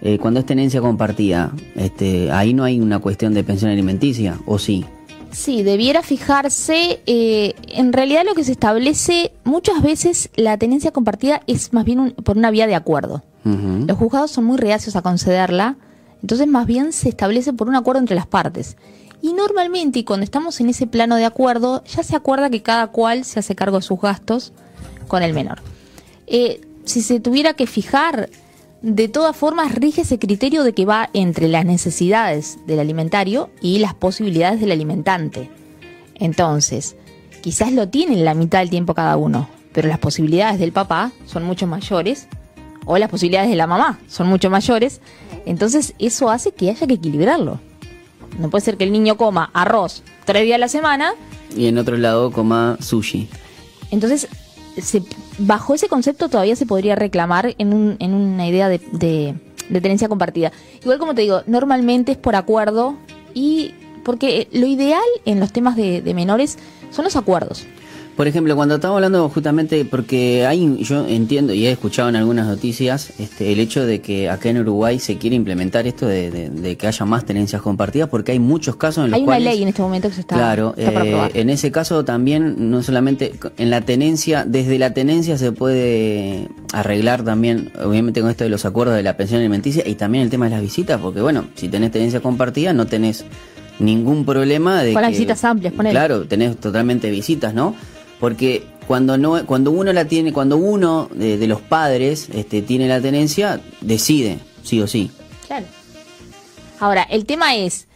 Eh, 0.02 0.18
cuando 0.20 0.40
es 0.40 0.46
tenencia 0.46 0.82
compartida, 0.82 1.52
este, 1.76 2.32
ahí 2.32 2.54
no 2.54 2.64
hay 2.64 2.80
una 2.80 3.00
cuestión 3.00 3.34
de 3.34 3.44
pensión 3.44 3.72
alimenticia, 3.72 4.38
¿o 4.46 4.60
sí? 4.60 4.86
Sí, 5.36 5.64
debiera 5.64 6.02
fijarse. 6.02 7.02
eh, 7.06 7.54
en 7.68 7.92
realidad, 7.94 8.24
lo 8.26 8.34
que 8.36 8.44
se 8.46 8.54
establece 8.54 9.34
muchas 9.44 9.82
veces 9.84 10.30
la 10.36 10.58
tenencia 10.58 10.92
compartida 10.92 11.42
es 11.46 11.74
más 11.74 11.84
bien 11.86 12.00
un- 12.00 12.12
por 12.12 12.38
una 12.38 12.52
vía 12.52 12.68
de 12.68 12.76
acuerdo. 12.76 13.22
Los 13.44 13.98
juzgados 13.98 14.32
son 14.32 14.46
muy 14.46 14.58
reacios 14.58 14.96
a 14.96 15.02
concederla, 15.04 15.76
entonces 16.22 16.48
más 16.48 16.66
bien 16.66 16.92
se 16.94 17.10
establece 17.10 17.54
por 17.54 17.68
un 17.68 17.76
acuerdo 17.76 18.00
entre 18.00 18.16
las 18.16 18.26
partes. 18.28 18.76
Y 19.22 19.34
normalmente, 19.34 20.00
y 20.00 20.04
cuando 20.04 20.24
estamos 20.24 20.60
en 20.62 20.70
ese 20.70 20.88
plano 20.88 21.16
de 21.16 21.26
acuerdo, 21.26 21.84
ya 21.84 22.02
se 22.04 22.16
acuerda 22.16 22.50
que 22.50 22.64
cada 22.64 22.88
cual 22.88 23.24
se 23.26 23.40
hace 23.40 23.54
cargo 23.56 23.78
de 23.78 23.84
sus 23.84 24.00
gastos 24.00 24.52
con 25.08 25.22
el 25.22 25.34
menor. 25.34 25.60
Eh, 26.28 26.62
si 26.86 27.02
se 27.02 27.20
tuviera 27.20 27.54
que 27.54 27.68
fijar, 27.68 28.30
de 28.86 29.08
todas 29.08 29.36
formas 29.36 29.74
rige 29.74 30.02
ese 30.02 30.20
criterio 30.20 30.64
de 30.64 30.74
que 30.74 30.86
va 30.86 31.10
entre 31.14 31.48
las 31.48 31.66
necesidades 31.66 32.60
del 32.68 32.80
alimentario 32.80 33.50
y 33.60 33.80
las 33.80 33.96
posibilidades 33.96 34.60
del 34.62 34.72
alimentante. 34.72 35.50
Entonces, 36.14 36.96
quizás 37.42 37.72
lo 37.74 37.90
tienen 37.90 38.24
la 38.24 38.36
mitad 38.36 38.60
del 38.60 38.70
tiempo 38.70 38.94
cada 38.94 39.18
uno, 39.18 39.50
pero 39.74 39.88
las 39.88 39.98
posibilidades 39.98 40.60
del 40.60 40.72
papá 40.72 41.12
son 41.26 41.44
mucho 41.46 41.66
mayores 41.66 42.28
o 42.86 43.00
las 43.00 43.10
posibilidades 43.10 43.50
de 43.50 43.56
la 43.56 43.66
mamá 43.66 43.98
son 44.08 44.28
mucho 44.28 44.52
mayores, 44.52 45.02
entonces 45.48 45.96
eso 45.98 46.30
hace 46.30 46.52
que 46.52 46.70
haya 46.70 46.86
que 46.86 46.94
equilibrarlo. 46.94 47.60
No 48.38 48.52
puede 48.52 48.64
ser 48.66 48.78
que 48.78 48.84
el 48.84 48.92
niño 48.92 49.18
coma 49.18 49.50
arroz 49.54 50.04
tres 50.26 50.44
días 50.44 50.58
a 50.58 50.60
la 50.60 50.68
semana, 50.68 51.14
Y 51.58 51.66
en 51.66 51.80
otro 51.80 51.98
lado, 51.98 52.32
coma 52.32 52.78
sushi. 52.82 53.30
entonces 53.90 54.28
se- 54.82 55.04
bajo 55.40 55.74
ese 55.74 55.88
concepto 55.88 56.30
todavía 56.30 56.56
se 56.56 56.66
podría 56.66 56.96
reclamar 56.96 57.56
en, 57.58 57.74
un- 57.74 57.96
en 58.00 58.14
una 58.14 58.48
idea 58.48 58.70
de, 58.70 58.80
de 59.70 59.82
tenencia 59.82 60.08
compartida. 60.08 60.52
Igual 60.82 61.00
como 61.00 61.16
te 61.16 61.22
digo, 61.22 61.42
normalmente 61.48 62.12
es 62.14 62.18
por 62.18 62.36
acuerdo 62.36 62.96
y 63.34 63.74
porque 64.04 64.48
lo 64.52 64.66
ideal 64.68 65.02
en 65.26 65.40
los 65.40 65.52
temas 65.52 65.76
de, 65.76 66.02
de 66.02 66.14
menores 66.14 66.58
son 66.92 67.06
los 67.06 67.16
acuerdos. 67.16 67.66
Por 68.16 68.30
ejemplo, 68.30 68.56
cuando 68.56 68.76
estamos 68.76 68.96
hablando 68.96 69.28
justamente, 69.28 69.84
porque 69.84 70.46
hay, 70.46 70.78
yo 70.84 71.06
entiendo 71.06 71.54
y 71.54 71.68
he 71.68 71.72
escuchado 71.72 72.08
en 72.08 72.16
algunas 72.16 72.48
noticias 72.48 73.12
este, 73.20 73.52
el 73.52 73.60
hecho 73.60 73.86
de 73.86 74.00
que 74.00 74.30
acá 74.30 74.50
en 74.50 74.60
Uruguay 74.60 75.00
se 75.00 75.18
quiere 75.18 75.36
implementar 75.36 75.86
esto 75.86 76.08
de, 76.08 76.78
que 76.80 76.88
haya 76.88 77.06
más 77.06 77.26
tenencias 77.26 77.62
compartidas, 77.62 78.08
porque 78.08 78.32
hay 78.32 78.40
muchos 78.40 78.78
casos 78.78 79.04
en 79.04 79.12
los 79.12 79.20
hay 79.20 79.26
cuales... 79.26 79.42
Hay 79.42 79.48
una 79.48 79.54
ley 79.56 79.64
en 79.64 79.68
este 79.68 79.82
momento 79.82 80.08
que 80.08 80.16
se 80.16 80.22
está... 80.22 80.36
Claro, 80.36 80.74
eh, 80.78 81.30
en 81.34 81.50
ese 81.50 81.74
caso 81.74 82.06
también, 82.06 82.70
no 82.70 82.82
solamente 82.84 83.34
en 83.58 83.70
la 83.70 83.82
tenencia, 83.82 84.46
desde 84.46 84.80
la 84.80 84.94
tenencia 84.94 85.38
se 85.38 85.52
puede 85.52 86.48
arreglar 86.72 87.24
también, 87.24 87.74
obviamente 87.84 88.22
con 88.22 88.30
esto 88.30 88.46
de 88.46 88.50
los 88.50 88.64
acuerdos 88.64 88.96
de 88.96 89.04
la 89.04 89.18
pensión 89.18 89.42
alimenticia 89.42 89.86
y 89.86 89.96
también 89.96 90.24
el 90.24 90.30
tema 90.30 90.46
de 90.46 90.52
las 90.52 90.62
visitas, 90.62 91.02
porque 91.02 91.20
bueno, 91.20 91.48
si 91.56 91.68
tenés 91.68 91.92
tenencia 91.92 92.22
compartida 92.22 92.72
no 92.72 92.88
tenés 92.88 93.26
ningún 93.80 94.24
problema 94.24 94.82
de... 94.84 94.94
Con 94.94 95.02
las 95.02 95.12
visitas 95.12 95.44
amplias, 95.44 95.74
ponele. 95.74 95.92
Claro, 95.92 96.26
tenés 96.26 96.56
totalmente 96.56 97.10
visitas, 97.12 97.54
¿no? 97.54 97.76
Porque 98.20 98.66
cuando 98.88 99.18
no 99.18 99.46
cuando 99.46 99.72
uno 99.72 99.92
la 99.94 100.06
tiene 100.06 100.32
cuando 100.32 100.58
uno 100.58 101.10
de, 101.12 101.48
los 101.48 101.62
padres 101.62 102.30
este, 102.34 102.62
tiene 102.62 102.88
la 102.88 103.02
tenencia 103.02 103.62
decide 103.82 104.40
sí 104.64 104.82
o 104.82 104.88
sí. 104.88 105.12
Claro. 105.48 105.66
Ahora 106.80 107.04
el 107.04 107.26
tema 107.26 107.56
es 107.56 107.88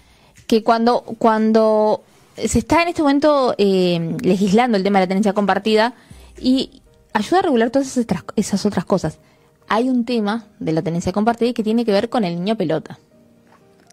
que 0.48 0.64
cuando 0.64 1.02
cuando 1.20 2.04
se 2.36 2.60
está 2.60 2.82
en 2.82 2.90
este 2.90 3.02
momento 3.02 3.56
eh, 3.58 4.16
legislando 4.22 4.78
el 4.78 4.84
tema 4.84 5.00
de 5.00 5.06
la 5.06 5.10
tenencia 5.10 5.34
compartida 5.34 5.94
y 6.40 6.82
ayuda 7.14 7.40
a 7.40 7.42
regular 7.44 7.70
todas 7.70 7.98
esas, 7.98 8.06
esas 8.36 8.66
otras 8.66 8.86
cosas 8.86 9.20
hay 9.68 9.88
un 9.88 10.04
tema 10.04 10.46
de 10.60 10.72
la 10.74 10.82
tenencia 10.82 11.12
compartida 11.12 11.54
que 11.54 11.64
tiene 11.64 11.86
que 11.86 11.92
ver 11.92 12.10
con 12.10 12.24
el 12.24 12.36
niño 12.36 12.58
pelota. 12.58 12.98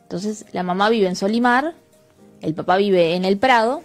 Entonces 0.03 0.47
la 0.53 0.63
mamá 0.63 0.89
vive 0.89 1.07
en 1.09 1.17
Solimar 1.17 1.75
el 2.43 2.55
papá 2.55 2.77
vive 2.77 3.15
en 3.15 3.25
el 3.25 3.39
Prado 3.39 3.83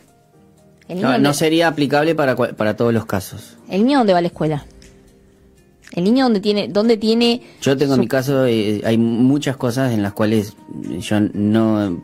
no, 0.95 1.33
sería 1.33 1.67
aplicable 1.67 2.15
para, 2.15 2.35
para 2.35 2.75
todos 2.75 2.93
los 2.93 3.05
casos. 3.05 3.57
¿El 3.69 3.85
niño 3.85 3.99
dónde 3.99 4.13
va 4.13 4.19
a 4.19 4.21
la 4.21 4.27
escuela? 4.27 4.65
El 5.93 6.05
niño 6.05 6.23
donde 6.23 6.39
tiene, 6.39 6.69
dónde 6.69 6.95
tiene. 6.95 7.41
Yo 7.61 7.75
tengo 7.75 7.95
en 7.95 7.99
mi 7.99 8.07
caso, 8.07 8.45
eh, 8.45 8.81
hay 8.85 8.97
muchas 8.97 9.57
cosas 9.57 9.91
en 9.91 10.01
las 10.01 10.13
cuales 10.13 10.53
yo 10.99 11.19
no, 11.33 12.01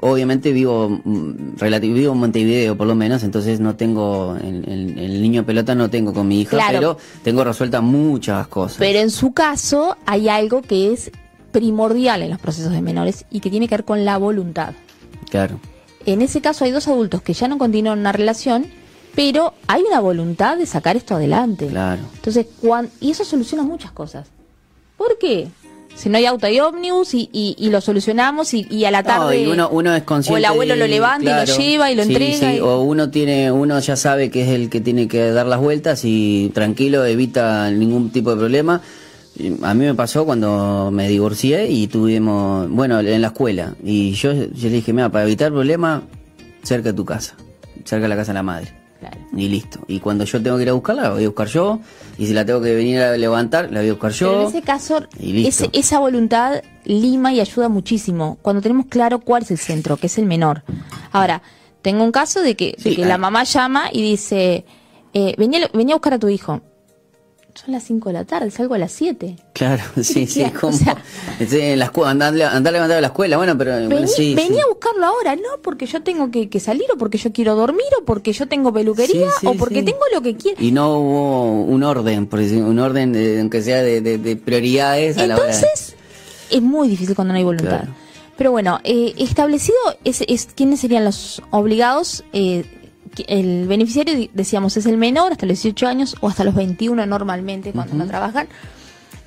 obviamente 0.00 0.52
vivo 0.52 0.88
mm, 0.88 1.56
relativo, 1.56 1.94
vivo 1.94 2.12
en 2.14 2.18
Montevideo 2.18 2.76
por 2.76 2.88
lo 2.88 2.96
menos, 2.96 3.22
entonces 3.22 3.60
no 3.60 3.76
tengo 3.76 4.36
el, 4.42 5.22
niño 5.22 5.46
pelota 5.46 5.76
no 5.76 5.88
tengo 5.88 6.12
con 6.12 6.26
mi 6.26 6.40
hija, 6.40 6.58
pero 6.68 6.98
tengo 7.22 7.44
resueltas 7.44 7.80
muchas 7.80 8.48
cosas. 8.48 8.78
Pero 8.78 8.98
en 8.98 9.10
su 9.10 9.32
caso 9.32 9.96
hay 10.04 10.28
algo 10.28 10.60
que 10.60 10.92
es 10.92 11.12
primordial 11.52 12.22
en 12.22 12.30
los 12.30 12.40
procesos 12.40 12.72
de 12.72 12.82
menores 12.82 13.24
y 13.30 13.38
que 13.38 13.50
tiene 13.50 13.68
que 13.68 13.76
ver 13.76 13.84
con 13.84 14.04
la 14.04 14.16
voluntad. 14.18 14.74
Claro. 15.30 15.60
En 16.06 16.22
ese 16.22 16.40
caso 16.40 16.64
hay 16.64 16.70
dos 16.70 16.88
adultos 16.88 17.22
que 17.22 17.32
ya 17.32 17.48
no 17.48 17.58
continúan 17.58 17.98
una 17.98 18.12
relación, 18.12 18.66
pero 19.14 19.54
hay 19.66 19.82
una 19.82 20.00
voluntad 20.00 20.56
de 20.56 20.66
sacar 20.66 20.96
esto 20.96 21.14
adelante. 21.14 21.66
Claro. 21.66 22.02
Entonces, 22.14 22.46
y 23.00 23.10
eso 23.10 23.24
soluciona 23.24 23.62
muchas 23.62 23.92
cosas. 23.92 24.28
¿Por 24.96 25.18
qué? 25.18 25.48
Si 25.94 26.08
no 26.08 26.16
hay 26.16 26.24
auto 26.24 26.48
y 26.48 26.58
ómnibus 26.58 27.12
y, 27.12 27.28
y, 27.32 27.68
lo 27.68 27.80
solucionamos 27.82 28.54
y, 28.54 28.84
a 28.84 28.90
la 28.90 29.02
tarde 29.02 29.46
uno, 29.46 29.68
uno 29.70 29.94
es 29.94 30.02
consciente 30.04 30.34
o 30.34 30.38
el 30.38 30.44
abuelo 30.46 30.74
lo 30.74 30.86
levanta 30.86 31.44
y 31.44 31.46
lo 31.46 31.56
lleva 31.56 31.92
y 31.92 31.94
lo 31.94 32.02
entrega 32.02 32.64
o 32.64 32.80
uno 32.80 33.10
tiene 33.10 33.52
uno 33.52 33.78
ya 33.78 33.96
sabe 33.96 34.30
que 34.30 34.42
es 34.42 34.48
el 34.48 34.70
que 34.70 34.80
tiene 34.80 35.06
que 35.06 35.30
dar 35.32 35.46
las 35.46 35.60
vueltas 35.60 36.00
y 36.04 36.50
tranquilo 36.54 37.04
evita 37.04 37.70
ningún 37.70 38.10
tipo 38.10 38.30
de 38.30 38.36
problema 38.38 38.80
a 39.62 39.74
mí 39.74 39.84
me 39.86 39.94
pasó 39.94 40.24
cuando 40.24 40.90
me 40.92 41.08
divorcié 41.08 41.68
y 41.68 41.86
tuvimos, 41.86 42.68
bueno, 42.70 43.00
en 43.00 43.20
la 43.22 43.28
escuela. 43.28 43.74
Y 43.82 44.12
yo, 44.12 44.32
yo 44.32 44.68
le 44.68 44.76
dije, 44.76 44.92
mira, 44.92 45.10
para 45.10 45.24
evitar 45.24 45.50
problemas, 45.50 46.02
cerca 46.62 46.90
de 46.90 46.94
tu 46.94 47.04
casa, 47.04 47.36
cerca 47.84 48.02
de 48.02 48.08
la 48.08 48.16
casa 48.16 48.32
de 48.32 48.34
la 48.34 48.42
madre. 48.42 48.82
Y 49.34 49.48
listo. 49.48 49.80
Y 49.88 49.98
cuando 49.98 50.24
yo 50.24 50.40
tengo 50.40 50.56
que 50.58 50.62
ir 50.62 50.68
a 50.68 50.74
buscarla, 50.74 51.02
la 51.02 51.10
voy 51.10 51.24
a 51.24 51.28
buscar 51.28 51.48
yo. 51.48 51.80
Y 52.18 52.26
si 52.26 52.34
la 52.34 52.44
tengo 52.44 52.60
que 52.60 52.74
venir 52.74 53.00
a 53.00 53.16
levantar, 53.16 53.72
la 53.72 53.80
voy 53.80 53.88
a 53.88 53.92
buscar 53.94 54.12
yo. 54.12 54.28
Pero 54.28 54.42
en 54.42 54.48
ese 54.48 54.62
caso, 54.62 55.00
esa 55.72 55.98
voluntad 55.98 56.62
lima 56.84 57.32
y 57.32 57.40
ayuda 57.40 57.68
muchísimo. 57.68 58.38
Cuando 58.42 58.62
tenemos 58.62 58.86
claro 58.86 59.18
cuál 59.18 59.42
es 59.42 59.50
el 59.50 59.58
centro, 59.58 59.96
que 59.96 60.06
es 60.06 60.18
el 60.18 60.26
menor. 60.26 60.62
Ahora, 61.10 61.42
tengo 61.80 62.04
un 62.04 62.12
caso 62.12 62.42
de 62.42 62.54
que, 62.54 62.76
la 62.98 63.18
mamá 63.18 63.42
llama 63.42 63.88
y 63.92 64.02
dice, 64.02 64.64
eh, 65.14 65.34
venía, 65.36 65.68
venía 65.72 65.94
a 65.94 65.98
buscar 65.98 66.14
a 66.14 66.18
tu 66.18 66.28
hijo 66.28 66.60
son 67.54 67.72
las 67.72 67.82
5 67.84 68.08
de 68.08 68.12
la 68.12 68.24
tarde, 68.24 68.50
salgo 68.50 68.74
a 68.74 68.78
las 68.78 68.92
7. 68.92 69.36
Claro, 69.52 69.82
sí, 70.02 70.26
sí, 70.26 70.44
como. 70.58 70.76
en 71.38 71.78
la 71.78 71.86
escuela, 71.86 72.10
andar, 72.10 72.42
andar 72.42 72.74
a 72.74 73.00
la 73.00 73.06
escuela, 73.06 73.36
bueno, 73.36 73.56
pero. 73.56 73.88
Vení, 73.88 74.34
venía 74.34 74.62
a 74.62 74.68
buscarlo 74.68 75.06
ahora, 75.06 75.36
no 75.36 75.60
porque 75.62 75.86
yo 75.86 76.02
tengo 76.02 76.30
que, 76.30 76.48
salir, 76.60 76.86
o 76.92 76.96
porque 76.96 77.18
yo 77.18 77.32
quiero 77.32 77.54
dormir, 77.54 77.86
o 78.00 78.04
porque 78.04 78.32
yo 78.32 78.48
tengo 78.48 78.72
peluquería, 78.72 79.28
o 79.44 79.54
porque 79.54 79.82
tengo 79.82 80.00
lo 80.12 80.22
que 80.22 80.36
quiero. 80.36 80.62
Y 80.62 80.72
no 80.72 80.98
hubo 80.98 81.62
un 81.62 81.82
orden, 81.82 82.26
por 82.26 82.40
decir, 82.40 82.62
un 82.62 82.78
orden, 82.78 83.12
de, 83.12 83.40
aunque 83.40 83.62
sea 83.62 83.82
de, 83.82 84.36
prioridades 84.36 85.18
a 85.18 85.26
la 85.26 85.36
hora. 85.36 85.44
Entonces, 85.46 85.94
es 86.50 86.62
muy 86.62 86.88
difícil 86.88 87.14
cuando 87.14 87.32
no 87.32 87.38
hay 87.38 87.44
voluntad. 87.44 87.84
Pero 88.36 88.50
bueno, 88.50 88.80
eh, 88.82 89.14
establecido 89.18 89.76
es, 90.04 90.24
es 90.26 90.48
quiénes 90.54 90.80
serían 90.80 91.04
los 91.04 91.42
obligados. 91.50 92.24
Eh, 92.32 92.64
el 93.28 93.66
beneficiario, 93.66 94.28
decíamos, 94.32 94.76
es 94.76 94.86
el 94.86 94.96
menor 94.96 95.32
hasta 95.32 95.46
los 95.46 95.62
18 95.62 95.86
años 95.86 96.16
o 96.20 96.28
hasta 96.28 96.44
los 96.44 96.54
21 96.54 97.06
normalmente 97.06 97.72
cuando 97.72 97.94
no 97.94 98.06
trabajan. 98.06 98.48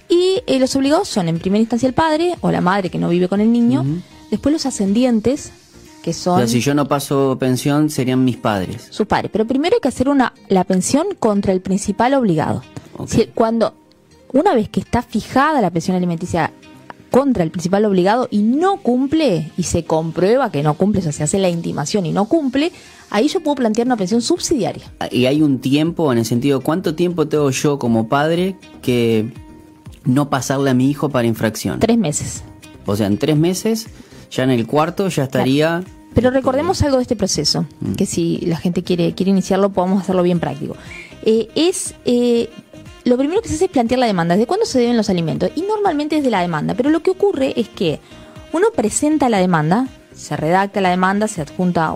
Y 0.08 0.44
eh, 0.48 0.60
los 0.60 0.76
obligados 0.76 1.08
son 1.08 1.28
en 1.28 1.40
primera 1.40 1.62
instancia 1.62 1.88
el 1.88 1.94
padre 1.94 2.36
o 2.42 2.52
la 2.52 2.62
madre 2.62 2.90
que 2.90 2.98
no 2.98 3.10
vive 3.10 3.28
con 3.28 3.42
el 3.42 3.52
niño, 3.52 3.84
después 4.30 4.54
los 4.54 4.66
ascendientes, 4.66 5.52
que 6.04 6.14
son... 6.14 6.48
si 6.48 6.60
yo 6.60 6.76
no 6.76 6.88
paso 6.88 7.38
pensión, 7.40 7.90
serían 7.90 8.24
mis 8.24 8.38
padres. 8.38 8.88
Sus 8.92 9.08
padres. 9.08 9.32
Pero 9.32 9.46
primero 9.46 9.76
hay 9.76 9.82
que 9.82 9.88
hacer 9.88 10.08
una 10.08 10.34
la 10.48 10.64
pensión 10.64 11.08
contra 11.18 11.54
el 11.54 11.62
principal 11.62 12.14
obligado. 12.14 12.62
cuando, 13.34 13.74
una 14.32 14.54
vez 14.54 14.70
que 14.70 14.80
está 14.80 15.02
fijada 15.02 15.62
la 15.62 15.72
pensión 15.72 15.98
alimenticia 15.98 16.52
contra 17.16 17.46
el 17.46 17.50
principal 17.50 17.86
obligado 17.86 18.28
y 18.30 18.40
no 18.40 18.76
cumple, 18.76 19.50
y 19.56 19.64
se 19.64 19.86
comprueba 19.86 20.52
que 20.52 20.62
no 20.64 20.74
cumple, 20.74 21.00
o 21.00 21.02
sea, 21.02 21.14
se 21.14 21.24
hace 21.24 21.40
la 21.40 21.48
intimación 21.48 22.06
y 22.06 22.12
no 22.12 22.26
cumple, 22.26 22.74
ahí 23.10 23.30
yo 23.30 23.40
puedo 23.40 23.56
plantear 23.56 23.88
una 23.88 23.96
pensión 23.96 24.22
subsidiaria. 24.22 24.92
Y 25.12 25.26
hay 25.26 25.42
un 25.42 25.60
tiempo, 25.60 26.12
en 26.12 26.18
el 26.18 26.26
sentido, 26.26 26.60
¿cuánto 26.60 26.94
tiempo 26.94 27.30
tengo 27.30 27.50
yo 27.52 27.80
como 27.80 28.10
padre 28.10 28.58
que 28.82 29.32
no 30.04 30.30
pasarle 30.30 30.72
a 30.72 30.74
mi 30.74 30.90
hijo 30.90 31.08
para 31.08 31.26
infracción? 31.26 31.80
Tres 31.80 31.98
meses. 31.98 32.44
O 32.86 32.98
sea, 32.98 33.08
en 33.08 33.18
tres 33.18 33.38
meses, 33.38 33.88
ya 34.30 34.44
en 34.44 34.50
el 34.50 34.68
cuarto 34.68 35.08
ya 35.08 35.24
estaría... 35.24 35.86
Pero 36.14 36.32
recordemos 36.32 36.82
algo 36.82 36.98
de 36.98 37.04
este 37.04 37.16
proceso, 37.16 37.66
mm. 37.80 37.94
que 37.94 38.06
si 38.06 38.40
la 38.40 38.58
gente 38.58 38.84
quiere, 38.84 39.14
quiere 39.14 39.30
iniciarlo, 39.30 39.70
podemos 39.70 40.02
hacerlo 40.02 40.22
bien 40.22 40.42
práctico. 40.42 40.76
Eh, 41.24 41.48
es 41.56 41.96
eh, 42.04 42.50
lo 43.06 43.18
primero 43.18 43.42
que 43.42 43.50
se 43.50 43.56
hace 43.56 43.66
es 43.66 43.72
plantear 43.72 44.00
la 44.00 44.08
demanda. 44.08 44.36
¿De 44.36 44.48
cuándo 44.48 44.66
se 44.66 44.80
deben 44.80 44.98
los 44.98 45.10
alimentos? 45.10 45.52
Y 45.56 45.62
normalmente 45.62 46.18
es 46.18 46.24
de 46.24 46.32
la 46.32 46.42
demanda. 46.42 46.74
Pero 46.74 46.90
lo 46.90 47.02
que 47.02 47.12
ocurre 47.12 47.54
es 47.56 47.70
que 47.70 48.00
uno 48.52 48.68
presenta 48.76 49.30
la 49.30 49.38
demanda, 49.38 49.88
se 50.14 50.36
redacta 50.36 50.82
la 50.82 50.90
demanda, 50.90 51.28
se 51.28 51.42
adjunta 51.42 51.96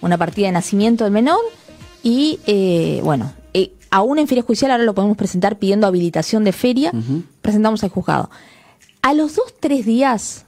una 0.00 0.18
partida 0.18 0.46
de 0.46 0.52
nacimiento 0.52 1.04
del 1.04 1.12
menor 1.12 1.40
y, 2.02 2.40
eh, 2.46 3.00
bueno, 3.04 3.32
eh, 3.52 3.72
aún 3.90 4.18
en 4.18 4.26
feria 4.26 4.42
judicial 4.42 4.70
ahora 4.70 4.84
lo 4.84 4.94
podemos 4.94 5.16
presentar 5.16 5.58
pidiendo 5.58 5.86
habilitación 5.86 6.44
de 6.44 6.52
feria, 6.52 6.92
presentamos 7.42 7.84
al 7.84 7.90
juzgado. 7.90 8.30
A 9.02 9.12
los 9.12 9.36
dos, 9.36 9.54
tres 9.58 9.84
días, 9.84 10.46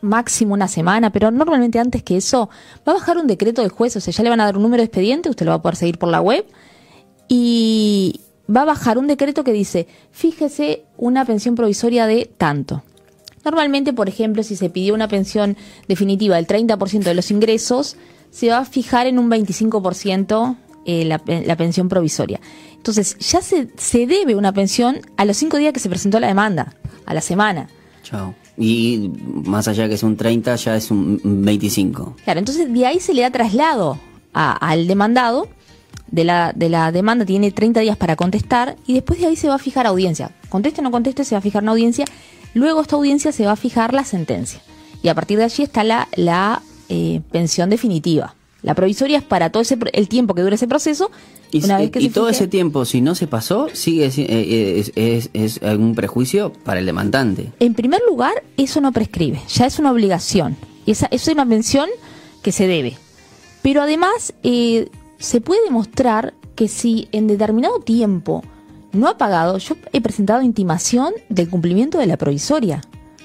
máximo 0.00 0.54
una 0.54 0.68
semana, 0.68 1.10
pero 1.10 1.30
normalmente 1.30 1.78
antes 1.78 2.02
que 2.02 2.16
eso, 2.18 2.48
va 2.86 2.92
a 2.92 2.96
bajar 2.96 3.16
un 3.16 3.26
decreto 3.26 3.62
del 3.62 3.70
juez, 3.70 3.96
o 3.96 4.00
sea, 4.00 4.12
ya 4.12 4.22
le 4.22 4.30
van 4.30 4.40
a 4.40 4.44
dar 4.44 4.56
un 4.56 4.62
número 4.62 4.82
de 4.82 4.86
expediente, 4.86 5.28
usted 5.28 5.46
lo 5.46 5.50
va 5.52 5.56
a 5.56 5.62
poder 5.62 5.76
seguir 5.76 5.98
por 5.98 6.08
la 6.08 6.20
web, 6.20 6.46
y, 7.28 8.20
va 8.54 8.62
a 8.62 8.66
bajar 8.66 8.98
un 8.98 9.06
decreto 9.06 9.44
que 9.44 9.52
dice, 9.52 9.86
fíjese 10.10 10.84
una 10.96 11.24
pensión 11.24 11.54
provisoria 11.54 12.06
de 12.06 12.30
tanto. 12.36 12.82
Normalmente, 13.44 13.92
por 13.92 14.08
ejemplo, 14.08 14.42
si 14.42 14.56
se 14.56 14.70
pidió 14.70 14.94
una 14.94 15.08
pensión 15.08 15.56
definitiva 15.86 16.36
del 16.36 16.46
30% 16.46 17.02
de 17.02 17.14
los 17.14 17.30
ingresos, 17.30 17.96
se 18.30 18.48
va 18.48 18.58
a 18.58 18.64
fijar 18.64 19.06
en 19.06 19.18
un 19.18 19.30
25% 19.30 20.56
eh, 20.84 21.04
la, 21.04 21.22
la, 21.26 21.56
pensión 21.56 21.88
provisoria. 21.88 22.40
Entonces, 22.74 23.16
ya 23.18 23.40
se, 23.40 23.68
se 23.76 24.06
debe 24.06 24.34
una 24.34 24.52
pensión 24.52 25.00
a 25.16 25.24
los 25.24 25.36
cinco 25.36 25.56
días 25.56 25.72
que 25.72 25.80
se 25.80 25.88
presentó 25.88 26.20
la 26.20 26.28
demanda, 26.28 26.74
a 27.06 27.14
la 27.14 27.20
semana. 27.20 27.68
Chao. 28.02 28.34
Y 28.56 29.10
más 29.44 29.68
allá 29.68 29.88
que 29.88 29.94
es 29.94 30.02
un 30.02 30.16
30, 30.16 30.56
ya 30.56 30.76
es 30.76 30.90
un 30.90 31.20
25. 31.22 32.16
Claro, 32.24 32.40
entonces 32.40 32.72
de 32.72 32.86
ahí 32.86 33.00
se 33.00 33.14
le 33.14 33.22
da 33.22 33.30
traslado 33.30 33.98
al 34.32 34.86
demandado 34.86 35.48
de 36.10 36.24
la, 36.24 36.52
de 36.54 36.68
la 36.68 36.92
demanda 36.92 37.24
tiene 37.24 37.50
30 37.50 37.80
días 37.80 37.96
para 37.96 38.16
contestar 38.16 38.76
y 38.86 38.94
después 38.94 39.20
de 39.20 39.26
ahí 39.26 39.36
se 39.36 39.48
va 39.48 39.54
a 39.56 39.58
fijar 39.58 39.86
audiencia. 39.86 40.30
Conteste 40.48 40.80
o 40.80 40.84
no 40.84 40.90
conteste, 40.90 41.24
se 41.24 41.34
va 41.34 41.38
a 41.38 41.42
fijar 41.42 41.62
una 41.62 41.72
audiencia. 41.72 42.04
Luego 42.54 42.80
esta 42.80 42.96
audiencia 42.96 43.32
se 43.32 43.44
va 43.44 43.52
a 43.52 43.56
fijar 43.56 43.92
la 43.94 44.04
sentencia. 44.04 44.60
Y 45.02 45.08
a 45.08 45.14
partir 45.14 45.38
de 45.38 45.44
allí 45.44 45.62
está 45.62 45.84
la, 45.84 46.08
la 46.16 46.62
eh, 46.88 47.20
pensión 47.30 47.70
definitiva. 47.70 48.34
La 48.62 48.74
provisoria 48.74 49.18
es 49.18 49.24
para 49.24 49.50
todo 49.50 49.62
ese 49.62 49.78
el 49.92 50.08
tiempo 50.08 50.34
que 50.34 50.42
dure 50.42 50.56
ese 50.56 50.66
proceso. 50.66 51.10
Y, 51.52 51.64
una 51.64 51.78
vez 51.78 51.90
que 51.90 52.00
y 52.00 52.08
se 52.08 52.10
todo 52.14 52.26
fije- 52.26 52.32
ese 52.36 52.48
tiempo, 52.48 52.84
si 52.84 53.00
no 53.00 53.14
se 53.14 53.26
pasó, 53.28 53.68
sigue 53.72 54.10
si- 54.10 54.26
eh, 54.28 54.80
es, 54.80 54.92
es, 54.96 55.30
es 55.32 55.62
algún 55.62 55.94
prejuicio 55.94 56.52
para 56.64 56.80
el 56.80 56.86
demandante. 56.86 57.52
En 57.60 57.74
primer 57.74 58.00
lugar, 58.08 58.32
eso 58.56 58.80
no 58.80 58.90
prescribe, 58.92 59.40
ya 59.48 59.66
es 59.66 59.78
una 59.78 59.92
obligación. 59.92 60.56
Esa, 60.86 61.06
eso 61.06 61.30
es 61.30 61.34
una 61.34 61.44
mención 61.44 61.88
que 62.42 62.50
se 62.52 62.66
debe. 62.66 62.96
Pero 63.62 63.82
además, 63.82 64.32
eh, 64.42 64.88
se 65.18 65.40
puede 65.40 65.64
demostrar 65.64 66.34
que 66.54 66.68
si 66.68 67.08
en 67.12 67.26
determinado 67.26 67.80
tiempo 67.80 68.42
no 68.92 69.08
ha 69.08 69.18
pagado, 69.18 69.58
yo 69.58 69.76
he 69.92 70.00
presentado 70.00 70.42
intimación 70.42 71.12
del 71.28 71.48
cumplimiento 71.48 71.98
de 71.98 72.06
la 72.06 72.16
provisoria 72.16 72.80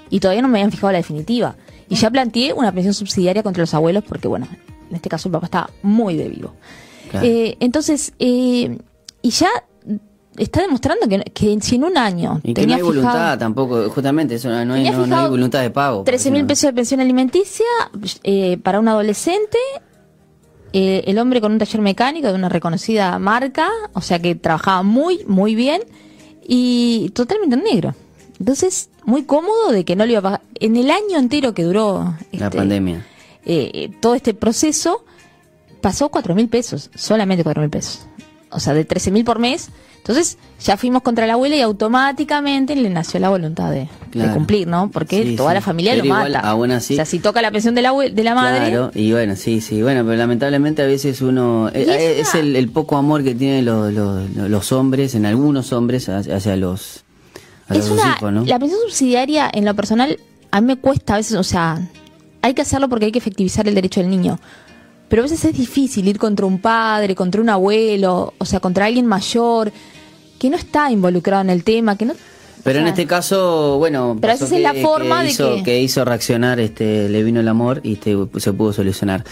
y 0.10 0.20
todavía 0.20 0.42
no 0.42 0.48
me 0.48 0.60
habían 0.60 0.72
fijado 0.72 0.92
la 0.92 0.98
definitiva. 0.98 1.56
Y 1.90 1.96
ya 1.96 2.10
planteé 2.12 2.54
una 2.54 2.72
pensión 2.72 2.94
subsidiaria 2.94 3.44
contra 3.44 3.62
los 3.62 3.74
abuelos 3.74 4.04
porque, 4.08 4.28
bueno, 4.28 4.48
en 4.90 4.96
este 4.96 5.10
caso 5.10 5.30
el 5.30 5.34
papá 5.34 5.46
está 5.46 5.70
muy 5.82 6.16
de 6.16 6.30
vivo. 6.30 6.54
Claro. 7.10 7.26
Eh, 7.26 7.58
entonces, 7.60 8.14
eh, 8.20 8.78
y 9.22 9.30
ya 9.30 9.50
está 10.38 10.62
demostrando 10.62 11.08
que, 11.08 11.20
que 11.32 11.58
si 11.62 11.76
en 11.76 11.84
un 11.84 11.98
año 11.98 12.42
Y 12.44 12.54
que 12.54 12.66
no 12.66 12.76
hay 12.76 12.82
voluntad 12.82 13.38
tampoco, 13.38 13.90
justamente, 13.90 14.36
eso 14.36 14.50
no, 14.50 14.74
hay, 14.74 14.90
no, 14.90 15.08
no 15.08 15.18
hay 15.18 15.30
voluntad 15.30 15.62
de 15.62 15.70
pago. 15.70 16.04
13 16.04 16.32
mil 16.32 16.46
pesos 16.46 16.70
de 16.70 16.74
pensión 16.74 17.00
alimenticia 17.00 17.66
eh, 18.24 18.58
para 18.58 18.80
un 18.80 18.88
adolescente, 18.88 19.58
eh, 20.74 21.04
el 21.08 21.20
hombre 21.20 21.40
con 21.40 21.52
un 21.52 21.60
taller 21.60 21.82
mecánico 21.82 22.28
de 22.28 22.34
una 22.34 22.50
reconocida 22.50 23.18
marca, 23.20 23.70
o 23.94 24.02
sea 24.02 24.20
que 24.20 24.36
trabajaba 24.36 24.84
muy, 24.84 25.24
muy 25.26 25.56
bien 25.56 25.82
y 26.48 27.12
totalmente 27.14 27.56
en 27.56 27.64
negro. 27.64 27.96
Entonces, 28.40 28.90
muy 29.06 29.24
cómodo 29.24 29.72
de 29.72 29.86
que 29.86 29.96
no 29.96 30.06
le 30.06 30.14
iba 30.14 30.20
a 30.20 30.24
pagar. 30.24 30.42
En 30.60 30.76
el 30.76 30.90
año 30.90 31.18
entero 31.18 31.54
que 31.54 31.64
duró 31.64 32.16
La 32.32 32.46
este, 32.48 32.58
pandemia. 32.58 33.06
eh, 33.46 33.92
todo 34.02 34.16
este 34.16 34.34
proceso, 34.34 35.06
pasó 35.82 36.10
4 36.10 36.34
mil 36.36 36.50
pesos, 36.50 36.90
solamente 36.96 37.44
4 37.44 37.62
mil 37.62 37.70
pesos. 37.70 38.08
O 38.54 38.60
sea, 38.60 38.74
de 38.74 38.86
13 38.86 39.12
mil 39.12 39.24
por 39.26 39.40
mes. 39.40 39.70
Entonces, 39.98 40.38
ya 40.60 40.76
fuimos 40.76 41.02
contra 41.02 41.26
la 41.28 41.34
abuela 41.34 41.56
y 41.56 41.62
automáticamente 41.62 42.76
le 42.76 42.90
nació 42.90 43.20
la 43.22 43.30
voluntad 43.30 43.72
de, 43.72 43.88
cumplir, 44.34 44.68
¿no? 44.68 44.90
Porque 44.92 45.24
Sí, 45.24 45.36
toda 45.38 45.52
sí. 45.52 45.56
la 45.56 45.62
familia 45.62 45.94
Pero 45.94 46.04
lo 46.04 46.08
igual, 46.08 46.34
mata. 46.34 46.50
aún 46.50 46.72
así- 46.72 46.94
O 46.94 46.98
sea, 46.98 47.06
si 47.06 47.20
toca 47.20 47.42
la 47.42 47.52
pensión 47.52 47.74
de 47.74 47.82
la, 47.84 47.94
de 47.94 48.24
la 48.24 48.36
madre, 48.36 48.70
Claro, 48.70 48.92
y 48.94 49.12
bueno, 49.14 49.36
sí, 49.38 49.62
sí, 49.62 49.82
bueno, 49.82 50.04
pero 50.04 50.18
lamentablemente 50.18 50.82
a 50.82 50.86
veces 50.88 51.22
uno... 51.22 51.70
Eh, 51.74 52.18
es 52.20 52.36
el, 52.36 52.56
el 52.58 52.70
poco 52.70 52.98
amor 52.98 53.24
que 53.24 53.34
tienen 53.34 53.64
los, 53.64 53.94
los, 53.94 54.30
los 54.36 54.72
hombres, 54.74 55.16
en 55.16 55.26
algunos 55.26 55.72
hombres, 55.72 56.10
hacia 56.10 56.56
los, 56.58 57.06
hacia 57.70 57.82
es 57.84 57.90
una, 57.90 58.16
hijos, 58.18 58.34
¿no? 58.34 58.44
la 58.46 58.60
pensión 58.60 58.82
subsidiaria 58.82 59.50
en 59.54 59.64
lo 59.64 59.74
personal 59.74 60.20
a 60.52 60.62
mí 60.62 60.68
me 60.68 60.76
cuesta 60.76 61.14
a 61.16 61.18
veces, 61.18 61.36
o 61.38 61.44
sea, 61.44 61.80
hay 62.44 62.54
que 62.54 62.62
hacerlo 62.62 62.88
porque 62.90 63.06
hay 63.06 63.12
que 63.12 63.20
efectivizar 63.20 63.68
el 63.68 63.74
derecho 63.74 64.02
del 64.02 64.10
niño. 64.12 64.38
Pero 65.14 65.22
a 65.22 65.26
veces 65.26 65.46
es 65.46 65.56
difícil 65.56 66.08
ir 66.08 66.18
contra 66.18 66.48
un 66.48 66.58
padre, 66.58 67.14
contra 67.14 67.40
un 67.40 67.48
abuelo, 67.48 68.34
o 68.36 68.46
sea, 68.46 68.60
contra 68.60 68.88
alguien 68.88 69.06
mayor 69.06 69.72
que 70.40 70.50
no 70.50 70.58
está 70.58 70.90
involucrado 70.90 71.44
en 71.44 71.52
el 71.52 71.64
tema, 71.64 71.96
que 71.96 72.06
no 72.06 72.16
Pero 72.64 72.80
o 72.80 72.82
en 72.82 72.88
este 72.88 73.06
caso, 73.06 73.78
bueno, 73.78 74.18
Pero 74.20 74.34
esa 74.34 74.46
es 74.46 74.60
la 74.64 74.74
forma 74.74 75.22
de 75.22 75.30
hizo, 75.30 75.64
que- 75.64 75.84
hizo 75.84 76.04
reaccionar, 76.04 76.60
este, 76.60 77.10
le 77.10 77.22
vino 77.22 77.42
el 77.42 77.48
amor 77.48 77.80
y 77.84 77.94
este, 77.94 78.18
se 78.38 78.54
pudo 78.54 78.74
solucionar. 78.74 79.24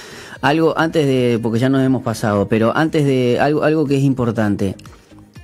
Algo 0.42 0.78
antes 0.78 1.08
de, 1.08 1.40
porque 1.42 1.58
ya 1.58 1.70
nos 1.70 1.82
hemos 1.82 2.04
pasado, 2.04 2.48
pero 2.48 2.78
antes 2.78 3.04
de 3.04 3.40
algo, 3.40 3.64
algo 3.64 3.88
que 3.88 3.98
es 3.98 4.04
importante. 4.04 4.76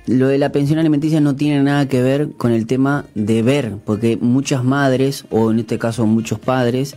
Lo 0.06 0.28
de 0.28 0.38
la 0.38 0.52
pensión 0.52 0.78
alimenticia 0.78 1.20
no 1.20 1.34
tiene 1.34 1.64
nada 1.64 1.88
que 1.88 2.00
ver 2.00 2.30
con 2.36 2.52
el 2.52 2.68
tema 2.68 3.06
de 3.16 3.42
ver, 3.42 3.72
porque 3.84 4.16
muchas 4.20 4.62
madres, 4.62 5.24
o 5.30 5.50
en 5.50 5.58
este 5.58 5.80
caso 5.80 6.06
muchos 6.06 6.38
padres, 6.38 6.94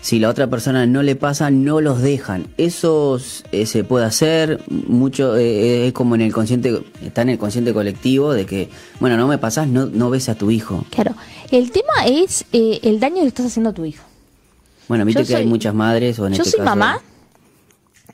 si 0.00 0.18
la 0.18 0.28
otra 0.30 0.46
persona 0.48 0.86
no 0.86 1.02
le 1.02 1.14
pasa, 1.16 1.50
no 1.50 1.80
los 1.80 2.00
dejan. 2.00 2.46
Eso 2.56 3.20
eh, 3.52 3.66
se 3.66 3.84
puede 3.84 4.06
hacer, 4.06 4.62
mucho 4.68 5.36
eh, 5.36 5.88
es 5.88 5.92
como 5.92 6.14
en 6.14 6.22
el 6.22 6.32
consciente, 6.32 6.82
está 7.04 7.22
en 7.22 7.30
el 7.30 7.38
consciente 7.38 7.72
colectivo 7.74 8.32
de 8.32 8.46
que, 8.46 8.70
bueno, 8.98 9.16
no 9.16 9.28
me 9.28 9.38
pasas, 9.38 9.68
no, 9.68 9.86
no 9.86 10.08
ves 10.10 10.28
a 10.28 10.34
tu 10.34 10.50
hijo. 10.50 10.84
Claro, 10.90 11.14
el 11.50 11.70
tema 11.70 12.06
es 12.06 12.44
eh, 12.52 12.80
el 12.82 12.98
daño 13.00 13.22
que 13.22 13.28
estás 13.28 13.46
haciendo 13.46 13.70
a 13.70 13.74
tu 13.74 13.84
hijo. 13.84 14.04
Bueno, 14.88 15.04
viste 15.04 15.22
Yo 15.22 15.28
que 15.28 15.36
hay 15.36 15.46
muchas 15.46 15.74
madres, 15.74 16.18
o 16.18 16.26
en 16.26 16.32
Yo 16.32 16.42
este 16.42 16.50
soy 16.52 16.58
caso- 16.60 16.70
mamá 16.70 17.00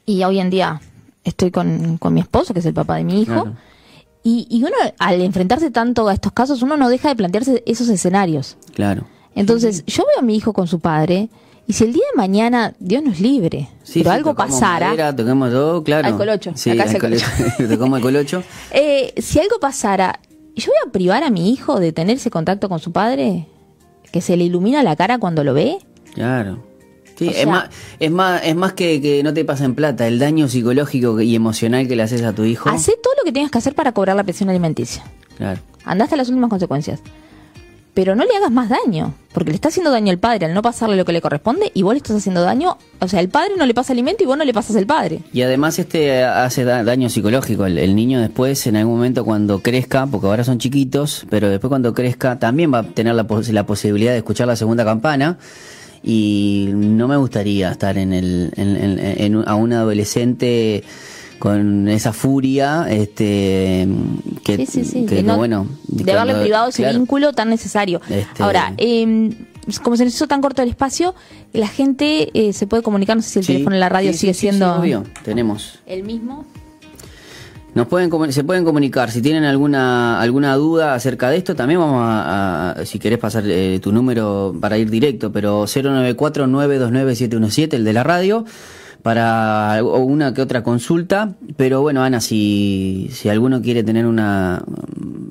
y 0.05 0.23
hoy 0.25 0.39
en 0.41 0.51
día 0.51 0.81
estoy 1.25 1.51
con, 1.51 1.99
con 1.99 2.13
mi 2.15 2.21
esposo, 2.21 2.53
que 2.53 2.61
es 2.61 2.67
el 2.67 2.75
papá 2.75 2.97
de 2.97 3.05
mi 3.05 3.23
hijo. 3.23 3.33
Claro. 3.43 3.57
Y, 4.23 4.47
y 4.51 4.59
uno, 4.65 4.75
al 4.99 5.21
enfrentarse 5.21 5.71
tanto 5.71 6.09
a 6.09 6.13
estos 6.15 6.33
casos, 6.33 6.61
uno 6.63 6.77
no 6.77 6.89
deja 6.89 7.09
de 7.09 7.17
plantearse 7.17 7.63
esos 7.65 7.89
escenarios. 7.89 8.57
Claro. 8.75 9.05
Entonces, 9.37 9.85
yo 9.87 10.03
veo 10.05 10.19
a 10.21 10.23
mi 10.23 10.37
hijo 10.37 10.53
con 10.53 10.67
su 10.67 10.81
padre, 10.81 11.29
y 11.67 11.73
si 11.73 11.85
el 11.85 11.93
día 11.93 12.03
de 12.13 12.17
mañana, 12.17 12.75
Dios 12.79 13.03
nos 13.03 13.21
libre, 13.21 13.69
Sí, 13.83 14.01
pero 14.01 14.11
sí, 14.11 14.17
algo 14.17 14.35
pasara, 14.35 14.87
madera, 14.89 15.15
tocamos 15.17 15.51
todo, 15.51 15.83
claro. 15.85 16.09
Al 16.09 16.17
colocho, 16.17 16.53
Sí, 16.55 16.71
acá 16.71 16.85
al 16.85 16.95
el 16.95 17.01
colocho. 17.01 17.27
tocamos 17.69 17.99
el 17.99 18.03
colocho. 18.03 18.43
eh, 18.73 19.13
si 19.19 19.39
algo 19.41 19.59
pasara, 19.61 20.21
¿yo 20.55 20.67
voy 20.67 20.89
a 20.89 20.93
privar 20.93 21.23
a 21.25 21.31
mi 21.31 21.51
hijo 21.53 21.81
de 21.81 21.93
tener 21.93 22.17
ese 22.17 22.31
contacto 22.31 22.69
con 22.69 22.79
su 22.79 22.93
padre? 22.93 23.47
¿Que 24.13 24.21
se 24.21 24.37
le 24.37 24.45
ilumina 24.45 24.83
la 24.83 24.97
cara 24.97 25.19
cuando 25.19 25.45
lo 25.45 25.55
ve? 25.55 25.79
Claro. 26.15 26.65
Sí, 27.17 27.29
O 27.29 27.31
es 27.31 27.47
más, 27.47 27.71
es 27.99 28.11
más, 28.11 28.43
es 28.45 28.55
más 28.55 28.73
que, 28.75 29.01
que 29.01 29.23
no 29.23 29.33
te 29.33 29.45
pasen 29.45 29.75
plata, 29.75 30.07
el 30.07 30.19
daño 30.19 30.49
psicológico 30.49 31.21
y 31.21 31.35
emocional 31.35 31.89
que 31.89 31.97
le 31.97 32.03
haces 32.03 32.23
a 32.23 32.33
tu 32.35 32.45
hijo. 32.45 32.69
Hacé 32.69 32.93
todo 33.03 33.15
lo 33.19 33.25
que 33.25 33.33
tengas 33.33 33.51
que 33.51 33.59
hacer 33.59 33.75
para 33.75 33.93
cobrar 33.93 34.17
la 34.17 34.25
pensión 34.25 34.51
alimenticia. 34.51 35.03
Claro. 35.39 35.61
Andá 35.85 36.05
hasta 36.05 36.17
las 36.17 36.29
últimas 36.29 36.51
consecuencias. 36.51 37.01
Pero 37.97 38.15
no 38.15 38.25
le 38.27 38.37
hagas 38.37 38.51
más 38.53 38.69
daño, 38.69 39.15
porque 39.33 39.51
le 39.53 39.55
está 39.55 39.69
haciendo 39.69 39.91
daño 39.91 40.11
al 40.13 40.19
padre 40.19 40.45
al 40.45 40.53
no 40.53 40.61
pasarle 40.61 40.97
lo 40.97 41.07
que 41.07 41.15
le 41.15 41.23
corresponde 41.23 41.71
y 41.73 41.81
vos 41.81 41.95
le 41.95 41.97
estás 41.97 42.15
haciendo 42.19 42.43
daño. 42.43 42.77
O 43.01 43.09
sea, 43.09 43.21
el 43.21 43.31
padre 43.31 43.55
no 43.57 43.65
le 43.65 43.73
pasa 43.73 43.95
alimento 43.95 44.23
y 44.23 44.27
vos 44.27 44.37
no 44.37 44.45
le 44.45 44.53
pasas 44.53 44.77
el 44.77 44.87
padre. 44.87 45.21
Y 45.33 45.41
además 45.41 45.79
este 45.79 46.23
hace 46.23 46.65
da- 46.65 46.85
daño 46.85 47.09
psicológico. 47.09 47.65
El, 47.65 47.79
el 47.79 47.97
niño 47.97 48.21
después, 48.21 48.67
en 48.67 48.77
algún 48.77 48.97
momento 48.97 49.25
cuando 49.25 49.61
crezca, 49.63 50.07
porque 50.07 50.27
ahora 50.27 50.45
son 50.45 50.59
chiquitos, 50.59 51.25
pero 51.31 51.49
después 51.49 51.71
cuando 51.71 51.95
crezca 51.95 52.39
también 52.39 52.71
va 52.71 52.81
a 52.81 52.83
tener 52.83 53.15
la, 53.15 53.25
pos- 53.27 53.49
la 53.49 53.65
posibilidad 53.65 54.13
de 54.13 54.19
escuchar 54.19 54.47
la 54.47 54.57
segunda 54.57 54.85
campana. 54.85 55.39
Y 56.03 56.69
no 56.75 57.09
me 57.09 57.17
gustaría 57.17 57.71
estar 57.73 57.97
en 57.97 58.13
el, 58.13 58.53
en, 58.57 58.77
en- 58.77 58.99
en 59.25 59.49
a 59.49 59.55
un 59.55 59.73
adolescente 59.73 60.85
con 61.39 61.89
esa 61.89 62.13
furia, 62.13 62.87
este, 62.89 63.87
que, 64.45 64.57
sí, 64.59 64.67
sí, 64.67 64.85
sí. 64.85 65.07
que, 65.07 65.17
de 65.17 65.23
no- 65.23 65.37
bueno, 65.37 65.67
de 65.89 66.13
haberle 66.13 66.33
cuando- 66.33 66.43
privado 66.43 66.69
ese 66.69 66.91
vínculo 66.93 67.33
tan 67.33 67.51
necesario. 67.51 68.01
Este- 68.09 68.43
Ahora, 68.43 68.73
eh, 68.79 69.31
como 69.83 69.97
se 69.97 70.05
nos 70.05 70.15
hizo 70.15 70.29
tan 70.29 70.41
corto 70.41 70.63
el 70.63 70.69
espacio, 70.69 71.15
la 71.53 71.69
gente 71.69 72.31
eh, 72.35 72.53
se 72.53 72.67
puede 72.67 72.83
comunicar. 72.83 73.17
No 73.17 73.23
sé 73.23 73.31
si 73.31 73.39
el 73.41 73.47
teléfono 73.47 73.75
en 73.77 73.81
la 73.81 73.89
radio 73.89 74.13
sigue 74.13 74.35
siendo 74.35 74.75
obvio, 74.77 75.05
tenemos. 75.25 75.79
el 75.87 76.03
mismo. 76.05 76.45
Nos 77.75 77.89
pueden 77.89 78.33
se 78.33 78.43
pueden 78.43 78.65
comunicar 78.65 79.11
si 79.11 79.21
tienen 79.21 79.45
alguna 79.45 80.19
alguna 80.19 80.55
duda 80.55 80.95
acerca 80.95 81.29
de 81.29 81.37
esto. 81.37 81.55
También 81.55 81.79
vamos 81.79 82.01
a, 82.01 82.71
a- 82.71 82.87
si 82.87 82.99
querés 82.99 83.19
pasar 83.19 83.45
eh, 83.47 83.79
tu 83.83 83.93
número 83.93 84.55
para 84.59 84.79
ir 84.79 84.89
directo, 84.89 85.31
pero 85.31 85.65
094-929-717, 85.67 87.75
el 87.75 87.85
de 87.85 87.93
la 87.93 88.03
radio, 88.03 88.47
para 89.03 89.83
una 89.83 90.35
que 90.35 90.43
otra 90.43 90.63
consulta. 90.63 91.35
Pero 91.57 91.83
bueno, 91.83 92.03
Ana, 92.03 92.21
si, 92.21 93.09
si 93.13 93.29
alguno 93.29 93.63
quiere 93.63 93.83
tener 93.83 94.07
una 94.07 94.63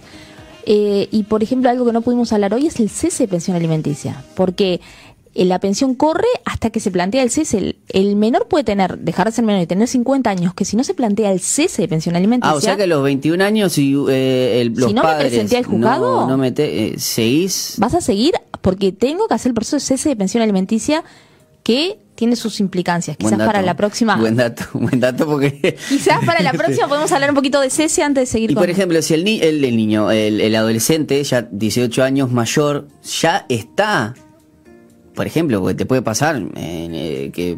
Eh, 0.65 1.07
y 1.11 1.23
por 1.23 1.43
ejemplo, 1.43 1.69
algo 1.69 1.85
que 1.85 1.93
no 1.93 2.01
pudimos 2.01 2.33
hablar 2.33 2.53
hoy 2.53 2.67
es 2.67 2.79
el 2.79 2.89
cese 2.89 3.23
de 3.23 3.27
pensión 3.27 3.55
alimenticia. 3.55 4.23
Porque 4.35 4.81
la 5.33 5.59
pensión 5.59 5.95
corre 5.95 6.27
hasta 6.45 6.69
que 6.69 6.79
se 6.79 6.91
plantea 6.91 7.23
el 7.23 7.29
cese. 7.29 7.77
El, 7.89 8.15
menor 8.15 8.47
puede 8.47 8.63
tener, 8.63 8.97
dejar 8.97 9.27
de 9.27 9.31
ser 9.33 9.45
menor 9.45 9.61
y 9.61 9.67
tener 9.67 9.87
50 9.87 10.29
años, 10.29 10.53
que 10.53 10.65
si 10.65 10.75
no 10.75 10.83
se 10.83 10.93
plantea 10.93 11.31
el 11.31 11.39
cese 11.39 11.83
de 11.83 11.87
pensión 11.87 12.15
alimenticia. 12.15 12.51
Ah, 12.51 12.55
o 12.55 12.61
sea 12.61 12.75
que 12.75 12.83
a 12.83 12.87
los 12.87 13.03
21 13.03 13.43
años, 13.43 13.73
si 13.73 13.95
eh, 14.09 14.61
el, 14.61 14.73
los 14.75 14.89
si 14.89 14.93
no 14.93 15.03
me 15.03 15.15
presenté 15.15 15.57
al 15.57 15.65
juzgado, 15.65 16.27
no, 16.27 16.43
eh, 16.43 16.95
seguís. 16.97 17.75
Vas 17.77 17.93
a 17.93 18.01
seguir 18.01 18.33
porque 18.61 18.91
tengo 18.91 19.27
que 19.27 19.33
hacer 19.33 19.51
el 19.51 19.53
proceso 19.53 19.77
de 19.77 19.81
cese 19.81 20.09
de 20.09 20.15
pensión 20.15 20.43
alimenticia 20.43 21.03
que 21.63 21.99
tiene 22.15 22.35
sus 22.35 22.59
implicancias. 22.59 23.15
Quizás 23.15 23.37
para 23.37 23.61
la 23.61 23.77
próxima. 23.77 24.17
Buen 24.17 24.35
dato, 24.35 24.65
buen 24.73 24.99
dato 24.99 25.25
porque. 25.25 25.77
Quizás 25.87 26.25
para 26.25 26.41
la 26.41 26.51
próxima 26.53 26.87
podemos 26.87 27.11
hablar 27.11 27.29
un 27.29 27.35
poquito 27.35 27.61
de 27.61 27.69
cese 27.69 28.03
antes 28.03 28.23
de 28.23 28.25
seguir 28.25 28.51
y 28.51 28.55
por 28.55 28.69
ejemplo, 28.69 29.01
si 29.01 29.13
el, 29.13 29.25
el, 29.25 29.63
el 29.63 29.77
niño, 29.77 30.11
el, 30.11 30.41
el, 30.41 30.55
adolescente, 30.55 31.23
ya 31.23 31.43
18 31.43 32.03
años 32.03 32.31
mayor, 32.31 32.87
ya 33.03 33.45
está 33.47 34.15
por 35.19 35.27
ejemplo, 35.27 35.59
porque 35.59 35.75
te 35.75 35.85
puede 35.85 36.01
pasar 36.01 36.41
eh, 36.55 37.29
que 37.33 37.57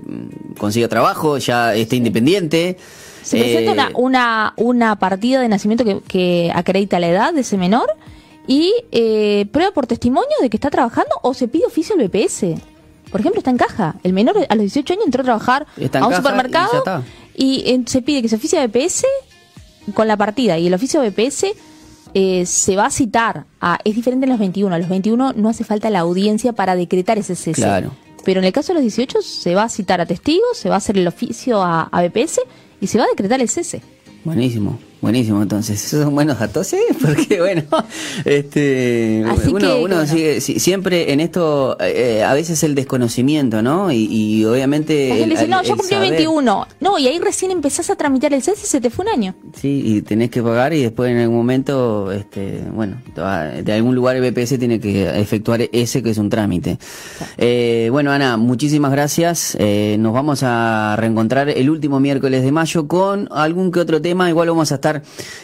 consiga 0.57 0.87
trabajo, 0.87 1.37
ya 1.37 1.75
esté 1.75 1.95
independiente. 1.95 2.75
Se 3.21 3.37
presenta 3.37 3.71
una, 3.71 3.83
eh, 3.83 3.93
una, 3.93 4.53
una, 4.57 4.95
partida 4.95 5.41
de 5.41 5.47
nacimiento 5.47 5.85
que, 6.07 6.51
acredita 6.55 6.99
la 6.99 7.09
edad 7.09 7.33
de 7.35 7.41
ese 7.41 7.57
menor 7.57 7.87
y 8.47 8.73
eh, 8.91 9.45
prueba 9.51 9.71
por 9.75 9.85
testimonio 9.85 10.35
de 10.41 10.49
que 10.49 10.57
está 10.57 10.71
trabajando 10.71 11.11
o 11.21 11.35
se 11.35 11.47
pide 11.47 11.67
oficio 11.67 11.93
al 11.93 12.07
BPS. 12.07 12.45
Por 13.11 13.19
ejemplo, 13.19 13.37
está 13.37 13.51
en 13.51 13.57
caja. 13.57 13.93
El 14.01 14.13
menor 14.13 14.37
a 14.49 14.55
los 14.55 14.63
18 14.63 14.93
años 14.93 15.05
entró 15.05 15.21
a 15.21 15.25
trabajar 15.25 15.67
a 15.93 16.07
un 16.07 16.15
supermercado 16.15 17.03
y, 17.35 17.83
se 17.85 18.01
pide 18.01 18.23
que 18.23 18.27
se 18.27 18.37
oficie 18.37 18.59
a 18.59 18.65
BPS 18.65 19.05
con 19.93 20.07
la 20.07 20.17
partida 20.17 20.57
y 20.57 20.65
el 20.65 20.73
oficio 20.73 20.99
BPS 21.03 21.45
eh, 22.13 22.45
se 22.45 22.75
va 22.75 22.87
a 22.87 22.89
citar 22.89 23.45
a, 23.59 23.79
es 23.83 23.95
diferente 23.95 24.25
en 24.25 24.31
los 24.31 24.39
21, 24.39 24.73
a 24.73 24.79
los 24.79 24.89
21 24.89 25.33
no 25.33 25.49
hace 25.49 25.63
falta 25.63 25.89
la 25.89 25.99
audiencia 25.99 26.53
para 26.53 26.75
decretar 26.75 27.17
ese 27.17 27.35
cese. 27.35 27.61
Claro. 27.61 27.91
Pero 28.23 28.39
en 28.39 28.45
el 28.45 28.53
caso 28.53 28.73
de 28.73 28.75
los 28.75 28.83
18 28.83 29.21
se 29.21 29.55
va 29.55 29.63
a 29.63 29.69
citar 29.69 30.01
a 30.01 30.05
testigos, 30.05 30.57
se 30.57 30.69
va 30.69 30.75
a 30.75 30.77
hacer 30.77 30.97
el 30.97 31.07
oficio 31.07 31.61
a, 31.61 31.83
a 31.83 32.03
BPS 32.03 32.41
y 32.79 32.87
se 32.87 32.97
va 32.97 33.05
a 33.05 33.07
decretar 33.07 33.41
el 33.41 33.49
cese. 33.49 33.81
Buenísimo. 34.23 34.77
Buenísimo, 35.01 35.41
entonces, 35.41 35.83
esos 35.83 36.03
son 36.03 36.13
buenos 36.13 36.37
datos, 36.37 36.67
sí, 36.67 36.77
porque 37.01 37.39
bueno, 37.39 37.63
este, 38.23 39.25
uno, 39.81 40.05
sigue, 40.05 40.39
siempre 40.41 41.11
en 41.11 41.19
esto, 41.19 41.75
eh, 41.79 42.23
a 42.23 42.35
veces 42.35 42.63
el 42.63 42.75
desconocimiento, 42.75 43.63
¿no? 43.63 43.91
Y, 43.91 44.45
obviamente... 44.45 45.09
La 45.09 45.15
gente 45.15 45.35
dice, 45.35 45.47
no, 45.47 45.63
yo 45.63 45.75
cumplí 45.75 45.97
21, 45.97 46.67
no, 46.79 46.99
y 46.99 47.07
ahí 47.07 47.17
recién 47.17 47.49
empezás 47.49 47.89
a 47.89 47.95
tramitar 47.95 48.31
el 48.31 48.43
CES 48.43 48.63
y 48.63 48.67
se 48.67 48.79
te 48.79 48.91
fue 48.91 49.05
un 49.05 49.09
año. 49.09 49.35
Sí, 49.59 49.81
y 49.83 50.01
tenés 50.03 50.29
que 50.29 50.43
pagar 50.43 50.71
y 50.73 50.83
después 50.83 51.09
en 51.09 51.17
algún 51.17 51.37
momento, 51.37 52.11
este, 52.11 52.61
bueno, 52.71 52.97
de 53.15 53.73
algún 53.73 53.95
lugar 53.95 54.17
el 54.17 54.31
BPS 54.31 54.59
tiene 54.59 54.79
que 54.79 55.19
efectuar 55.19 55.61
ese 55.71 56.03
que 56.03 56.11
es 56.11 56.19
un 56.19 56.29
trámite. 56.29 56.77
Eh, 57.37 57.89
bueno, 57.91 58.11
Ana, 58.11 58.37
muchísimas 58.37 58.91
gracias, 58.91 59.57
eh, 59.59 59.95
nos 59.97 60.13
vamos 60.13 60.43
a 60.43 60.95
reencontrar 60.95 61.49
el 61.49 61.71
último 61.71 61.99
miércoles 61.99 62.43
de 62.43 62.51
mayo 62.51 62.87
con 62.87 63.27
algún 63.31 63.71
que 63.71 63.79
otro 63.79 63.99
tema, 63.99 64.29
igual 64.29 64.49
vamos 64.49 64.71
a 64.71 64.75
estar 64.75 64.90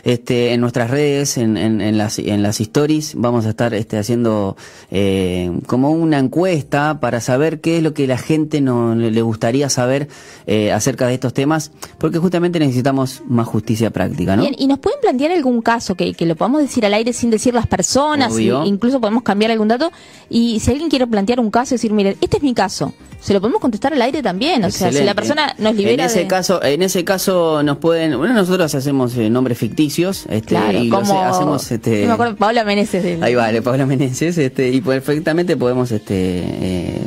este, 0.03 0.53
en 0.53 0.62
nuestras 0.62 0.89
redes, 0.89 1.38
en, 1.38 1.57
en, 1.57 1.97
las, 1.97 2.19
en 2.19 2.43
las 2.43 2.60
stories, 2.60 3.13
vamos 3.15 3.45
a 3.45 3.49
estar 3.49 3.73
este, 3.73 3.97
haciendo 3.97 4.55
eh, 4.91 5.51
como 5.65 5.91
una 5.91 6.19
encuesta 6.19 6.99
para 6.99 7.21
saber 7.21 7.62
qué 7.62 7.77
es 7.77 7.83
lo 7.83 7.93
que 7.93 8.07
la 8.07 8.17
gente 8.17 8.62
no 8.62 8.95
le 8.95 9.21
gustaría 9.21 9.69
saber 9.69 10.07
eh, 10.45 10.71
acerca 10.71 11.07
de 11.07 11.13
estos 11.13 11.33
temas, 11.33 11.71
porque 11.97 12.19
justamente 12.19 12.60
necesitamos 12.60 13.21
más 13.27 13.47
justicia 13.47 13.89
práctica, 13.89 14.36
¿no? 14.36 14.47
y 14.57 14.67
nos 14.67 14.79
pueden 14.79 14.99
plantear 15.01 15.31
algún 15.31 15.62
caso 15.62 15.95
que, 15.95 16.13
que 16.13 16.25
lo 16.25 16.36
podamos 16.36 16.62
decir 16.62 16.86
al 16.86 16.93
aire 16.93 17.13
sin 17.13 17.29
decir 17.29 17.53
las 17.53 17.67
personas, 17.67 18.38
incluso 18.39 18.99
podemos 18.99 19.23
cambiar 19.23 19.51
algún 19.51 19.67
dato, 19.67 19.91
y 20.29 20.60
si 20.60 20.71
alguien 20.71 20.89
quiere 20.89 21.07
plantear 21.07 21.39
un 21.39 21.51
caso, 21.51 21.75
decir, 21.75 21.91
mire, 21.91 22.17
este 22.21 22.38
es 22.38 22.43
mi 22.43 22.53
caso, 22.53 22.93
se 23.19 23.33
lo 23.33 23.41
podemos 23.41 23.62
contestar 23.62 23.93
al 23.93 24.01
aire 24.01 24.21
también, 24.21 24.63
o 24.63 24.71
sea, 24.71 24.91
si 24.91 25.03
la 25.03 25.15
persona 25.15 25.55
nos 25.57 25.75
libera 25.75 26.03
en 26.03 26.10
ese 26.10 26.27
caso 26.27 26.62
En 26.63 26.81
ese 26.81 27.03
caso 27.03 27.63
nos 27.63 27.77
pueden, 27.77 28.17
bueno, 28.17 28.33
nosotros 28.33 28.73
hacemos 28.73 29.15
eh, 29.17 29.29
nombres 29.38 29.58
ficticios, 29.58 30.26
este, 30.30 30.56
y 30.80 30.89
como, 30.89 31.23
hacemos, 31.23 31.71
este, 31.71 32.08
me 32.08 32.13
acuerdo, 32.13 32.36
Paula 32.36 32.63
Meneses. 32.63 33.21
Ahí 33.21 33.36
vale, 33.36 33.62
Paula 33.62 33.86
Meneses, 33.86 34.38
este, 34.38 34.69
y 34.69 34.82
perfectamente 34.82 35.56
podemos, 35.56 35.91
este, 35.91 36.13
eh, 36.15 37.02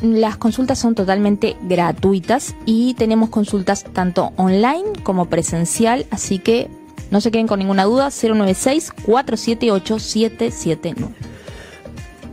Las 0.02 0.38
consultas 0.38 0.80
son 0.80 0.96
totalmente 0.96 1.58
gratuitas 1.64 2.56
y 2.66 2.94
tenemos 2.96 3.30
consultas 3.30 3.86
tanto 3.94 4.32
online 4.38 4.84
como 5.04 5.26
presencial, 5.26 6.06
así 6.12 6.40
que 6.40 6.70
no 7.14 7.22
se 7.22 7.30
queden 7.30 7.46
con 7.46 7.60
ninguna 7.60 7.84
duda, 7.84 8.08
096-478-779. 8.08 10.96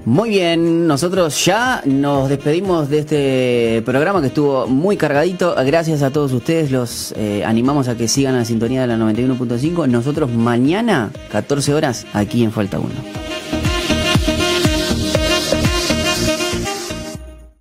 Muy 0.07 0.31
bien, 0.31 0.87
nosotros 0.87 1.45
ya 1.45 1.83
nos 1.85 2.31
despedimos 2.31 2.89
de 2.89 3.01
este 3.01 3.83
programa 3.85 4.23
que 4.23 4.29
estuvo 4.29 4.67
muy 4.67 4.97
cargadito. 4.97 5.55
Gracias 5.67 6.03
a 6.03 6.11
todos 6.11 6.33
ustedes, 6.33 6.71
los 6.71 7.13
eh, 7.19 7.45
animamos 7.45 7.89
a 7.89 7.97
que 7.99 8.09
sigan 8.09 8.37
la 8.37 8.47
sintonía 8.47 8.81
de 8.81 8.87
la 8.87 8.97
91.5. 8.97 9.87
Nosotros 9.87 10.31
mañana, 10.31 11.11
14 11.31 11.75
horas, 11.75 12.07
aquí 12.15 12.43
en 12.43 12.51
Falta 12.51 12.79
1. 12.79 12.89